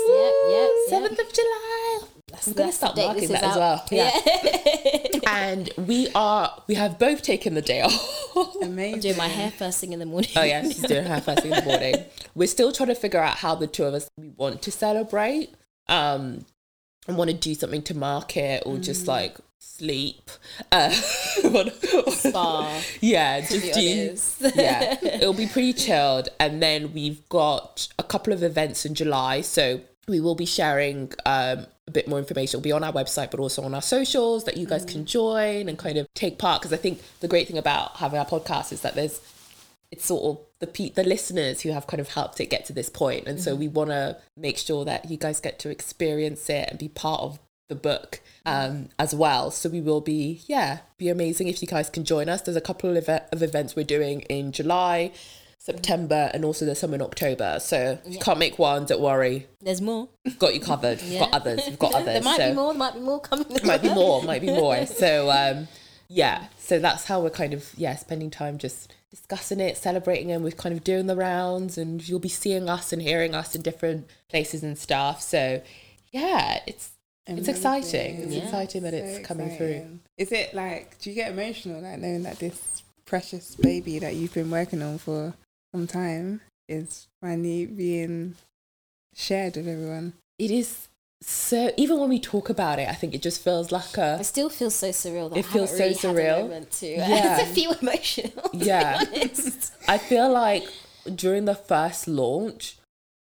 [0.08, 1.08] yeah, yeah, yeah.
[1.08, 2.15] 7th of July.
[2.32, 3.86] I'm going to That's the start marking this that is as well.
[3.90, 5.20] Yeah.
[5.28, 8.56] and we are, we have both taken the day off.
[8.62, 9.00] Amazing.
[9.00, 10.30] Doing my hair first thing in the morning.
[10.34, 11.94] Oh yeah, she's doing her first thing in the morning.
[12.34, 15.50] We're still trying to figure out how the two of us we want to celebrate.
[15.88, 16.44] Um,
[17.06, 18.82] and want to do something to mark it or Mm.
[18.82, 20.28] just like sleep.
[20.72, 20.90] Uh,
[22.10, 24.08] Spa, yeah, just do.
[24.08, 24.42] honest.
[24.56, 26.28] yeah, it'll be pretty chilled.
[26.40, 29.42] And then we've got a couple of events in July.
[29.42, 32.58] So we will be sharing um, a bit more information.
[32.58, 35.68] It'll be on our website, but also on our socials that you guys can join
[35.68, 36.60] and kind of take part.
[36.60, 39.20] Because I think the great thing about having our podcast is that there's
[39.92, 42.72] it's sort of the pe- the listeners who have kind of helped it get to
[42.72, 46.48] this point, and so we want to make sure that you guys get to experience
[46.50, 47.38] it and be part of
[47.68, 49.50] the book um, as well.
[49.50, 52.42] So we will be, yeah, be amazing if you guys can join us.
[52.42, 55.12] There's a couple of, of events we're doing in July,
[55.58, 57.58] September, and also there's some in October.
[57.60, 60.08] So if you can't make one, don't worry, There's more.
[60.38, 61.02] got you covered.
[61.02, 61.60] We've got others.
[61.66, 62.04] We've got others.
[62.06, 62.72] there might so be more.
[62.72, 63.46] There might be more coming.
[63.64, 64.84] might be more, might be more.
[64.86, 65.68] So um,
[66.08, 70.44] yeah, so that's how we're kind of yeah spending time just discussing it, celebrating, and
[70.44, 73.62] we're kind of doing the rounds, and you'll be seeing us and hearing us in
[73.62, 75.20] different places and stuff.
[75.22, 75.62] So
[76.12, 76.90] yeah, it's
[77.26, 78.22] it's exciting.
[78.22, 78.42] It's Yeah.
[78.44, 79.98] exciting that it's So coming through.
[80.16, 84.32] Is it like, do you get emotional like knowing that this precious baby that you've
[84.34, 85.34] been working on for
[85.76, 88.34] some time is finally being
[89.14, 90.14] shared with everyone?
[90.38, 90.88] It is
[91.22, 91.70] so.
[91.76, 94.48] Even when we talk about it, I think it just feels like a It still
[94.48, 95.30] feels so surreal.
[95.30, 96.42] That It I feels haven't so really had a surreal.
[96.42, 97.38] moment to, Yeah.
[97.38, 98.42] to feel emotional.
[98.50, 99.02] to be Yeah.
[99.88, 100.64] I feel like
[101.14, 102.78] during the first launch,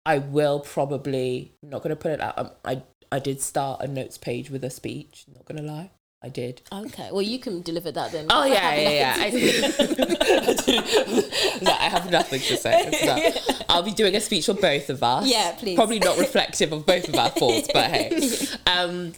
[0.07, 2.39] I will probably not going to put it out.
[2.39, 2.83] Um, I
[3.13, 5.25] I did start a notes page with a speech.
[5.35, 5.91] Not going to lie.
[6.21, 6.63] I did.
[6.73, 8.27] Okay, well, you can deliver that then.
[8.29, 9.15] Oh yeah, yeah, yeah.
[9.19, 9.31] I,
[11.63, 12.91] no, I have nothing to say.
[12.91, 13.17] So
[13.69, 15.29] I'll be doing a speech for both of us.
[15.29, 15.77] Yeah, please.
[15.77, 18.21] Probably not reflective of both of our thoughts, but hey.
[18.67, 19.13] Um,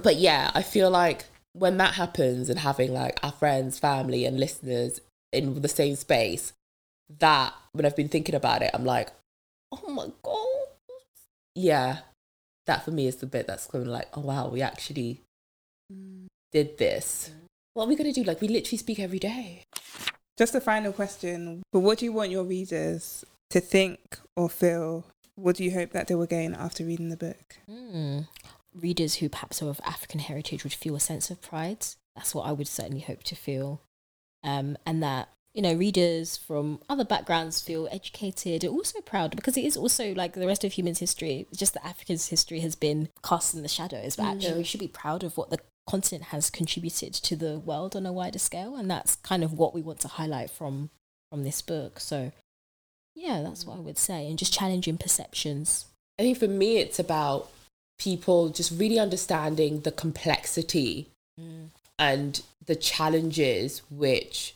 [0.00, 1.24] but yeah, I feel like
[1.54, 5.00] when that happens and having like our friends, family, and listeners
[5.32, 6.52] in the same space,
[7.18, 9.10] that when I've been thinking about it, I'm like,
[9.72, 10.68] oh my god,
[11.56, 11.98] yeah.
[12.66, 15.22] That for me is the bit that's kind of like, oh wow, we actually
[16.52, 17.30] did this.
[17.74, 18.24] What are we gonna do?
[18.24, 19.64] Like we literally speak every day.
[20.36, 21.62] Just a final question.
[21.72, 25.04] But what do you want your readers to think or feel?
[25.34, 27.58] What do you hope that they will gain after reading the book?
[27.68, 28.28] Mm.
[28.74, 31.86] Readers who perhaps are of African heritage would feel a sense of pride.
[32.14, 33.80] That's what I would certainly hope to feel.
[34.44, 39.56] Um, and that, you know, readers from other backgrounds feel educated and also proud because
[39.56, 43.08] it is also like the rest of human's history, just that Africa's history has been
[43.24, 45.58] cast in the shadows, but actually we should be proud of what the
[45.88, 48.76] continent has contributed to the world on a wider scale.
[48.76, 50.90] And that's kind of what we want to highlight from
[51.30, 51.98] from this book.
[52.00, 52.32] So
[53.14, 54.28] yeah, that's what I would say.
[54.28, 55.86] And just challenging perceptions.
[56.18, 57.50] I think for me, it's about
[57.98, 61.08] people just really understanding the complexity
[61.40, 61.68] mm.
[61.98, 64.54] and the challenges which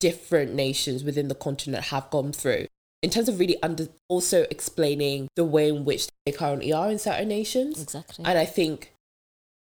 [0.00, 2.66] different nations within the continent have gone through.
[3.02, 6.98] In terms of really under also explaining the way in which they currently are in
[6.98, 7.82] certain nations.
[7.82, 8.24] Exactly.
[8.24, 8.93] And I think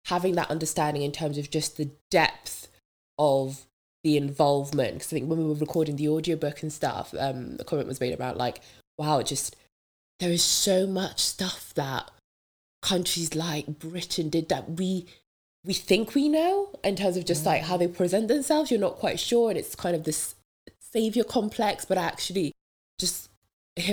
[0.06, 2.68] having that understanding in terms of just the depth
[3.18, 3.66] of
[4.04, 7.64] the involvement, because I think when we were recording the audiobook and stuff, um, a
[7.64, 8.62] comment was made about like,
[8.97, 9.56] wow, it just
[10.20, 12.12] there is so much stuff that
[12.82, 15.06] countries like Britain did that we
[15.66, 18.70] we think we know in terms of just like how they present themselves.
[18.70, 20.36] You're not quite sure, and it's kind of this
[20.80, 22.51] savior complex, but actually
[22.99, 23.30] just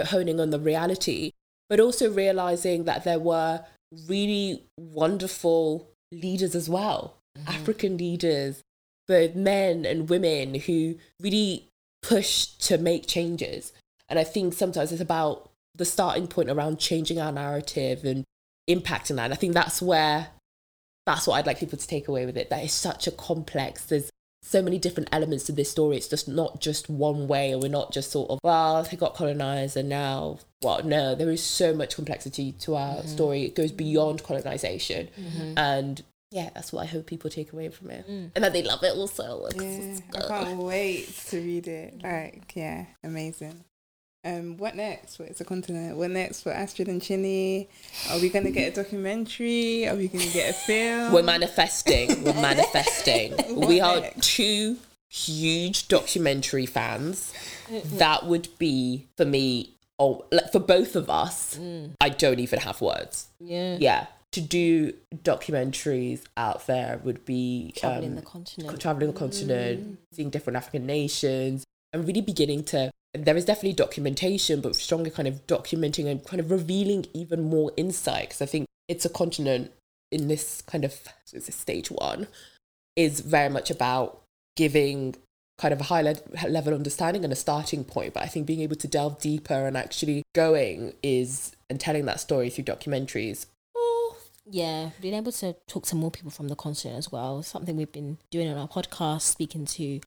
[0.07, 1.33] honing on the reality,
[1.69, 3.65] but also realizing that there were
[4.09, 7.49] really wonderful leaders as well, mm-hmm.
[7.49, 8.63] African leaders,
[9.07, 11.69] both men and women who really
[12.03, 13.73] push to make changes.
[14.09, 18.25] And I think sometimes it's about the starting point around changing our narrative and
[18.69, 19.27] impacting that.
[19.27, 20.29] And I think that's where
[21.07, 22.51] that's what I'd like people to take away with it.
[22.51, 23.85] That is such a complex.
[23.87, 24.11] There's
[24.43, 25.97] so many different elements to this story.
[25.97, 29.15] It's just not just one way, and we're not just sort of well, they got
[29.15, 33.09] colonized and now well, No, there is so much complexity to our mm-hmm.
[33.09, 33.43] story.
[33.45, 35.59] It goes beyond colonization, mm-hmm.
[35.59, 38.31] and yeah, that's what I hope people take away from it, mm.
[38.35, 39.49] and that they love it also.
[39.57, 42.03] Yeah, I can't wait to read it.
[42.03, 43.65] Like, yeah, amazing.
[44.23, 45.19] Um, what next?
[45.19, 45.97] What is the continent?
[45.97, 47.69] What next for Astrid and Chinny?
[48.11, 49.89] Are we gonna get a documentary?
[49.89, 51.13] Are we gonna get a film?
[51.13, 52.23] We're manifesting.
[52.25, 53.33] We're manifesting.
[53.55, 54.27] What we are next?
[54.37, 54.77] two
[55.09, 57.33] huge documentary fans.
[57.85, 59.75] That would be for me.
[59.99, 61.59] Oh, like for both of us.
[62.01, 63.29] I don't even have words.
[63.39, 63.77] Yeah.
[63.81, 68.81] Yeah, to do documentaries out there would be Traveling um, the continent.
[68.81, 72.91] traveling the continent, seeing different African nations, and really beginning to.
[73.13, 77.73] There is definitely documentation, but stronger kind of documenting and kind of revealing even more
[77.77, 78.29] insight.
[78.29, 79.73] Because I think it's a continent
[80.13, 80.93] in this kind of
[81.25, 82.27] so this stage one
[82.97, 84.23] is very much about
[84.57, 85.15] giving
[85.59, 88.15] kind of a high le- level understanding and a starting point.
[88.15, 92.21] But I think being able to delve deeper and actually going is and telling that
[92.21, 93.47] story through documentaries.
[93.77, 97.43] Oh, Yeah, being able to talk to more people from the continent as well.
[97.43, 100.01] Something we've been doing on our podcast, speaking to,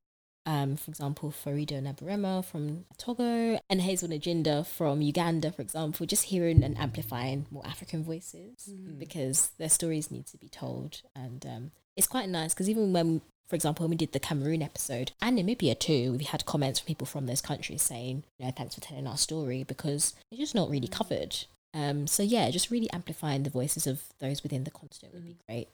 [0.46, 6.26] um, for example, Farida Nabourema from Togo and Hazel Najinda from Uganda, for example, just
[6.26, 11.02] hearing and amplifying more African voices because their stories need to be told.
[11.16, 14.62] And um, it's quite nice because even when, for example, when we did the Cameroon
[14.62, 18.52] episode and Namibia too, we had comments from people from those countries saying, you know,
[18.52, 21.38] thanks for telling our story because it's just not really covered.
[21.74, 25.38] Um, so yeah, just really amplifying the voices of those within the continent would be
[25.48, 25.70] great.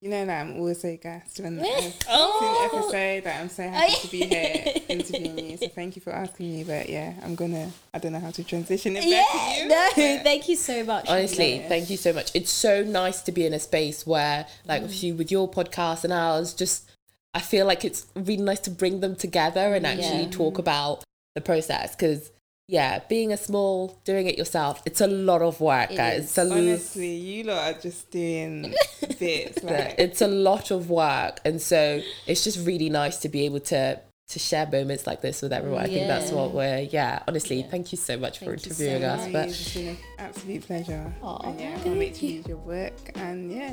[0.00, 1.64] You know that I'm always so gassed when Yeah.
[1.74, 2.70] I've seen Oh.
[2.72, 5.56] episode that I'm so happy to be here interviewing you.
[5.56, 6.62] So thank you for asking me.
[6.62, 7.72] But yeah, I'm gonna.
[7.92, 9.68] I don't know how to transition it back to you.
[9.68, 11.06] no, but- thank you so much.
[11.08, 11.68] Honestly, Yes.
[11.68, 12.30] thank you so much.
[12.32, 14.86] It's so nice to be in a space where, like, mm.
[14.86, 16.88] with you, with your podcast and ours, just
[17.34, 20.30] I feel like it's really nice to bring them together and actually Yeah.
[20.30, 21.02] talk about
[21.34, 21.96] the process.
[21.96, 22.30] Because,
[22.68, 26.24] yeah, being a small, doing it yourself, it's a lot of work, It guys.
[26.24, 28.74] It's a, lo- Honestly, you lot are just doing
[29.18, 33.44] bits like it's a lot of work, and so it's just really nice to be
[33.46, 33.98] able to
[34.28, 35.80] to share moments like this with everyone.
[35.82, 36.80] I think that's what we're.
[36.80, 37.68] Yeah, honestly, Yeah.
[37.70, 39.22] thank you so much for Thank you so interviewing us.
[39.22, 39.32] much.
[39.32, 41.14] But It's been an absolute pleasure.
[41.22, 42.34] Aw, and yeah, I thank can't wait to you.
[42.34, 43.72] use your work and yeah.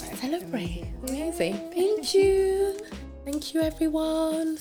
[0.00, 0.86] like, celebrate.
[1.04, 1.04] amazing.
[1.08, 1.54] Amazing.
[1.72, 2.76] Thank you.
[3.24, 4.58] Thank you, everyone.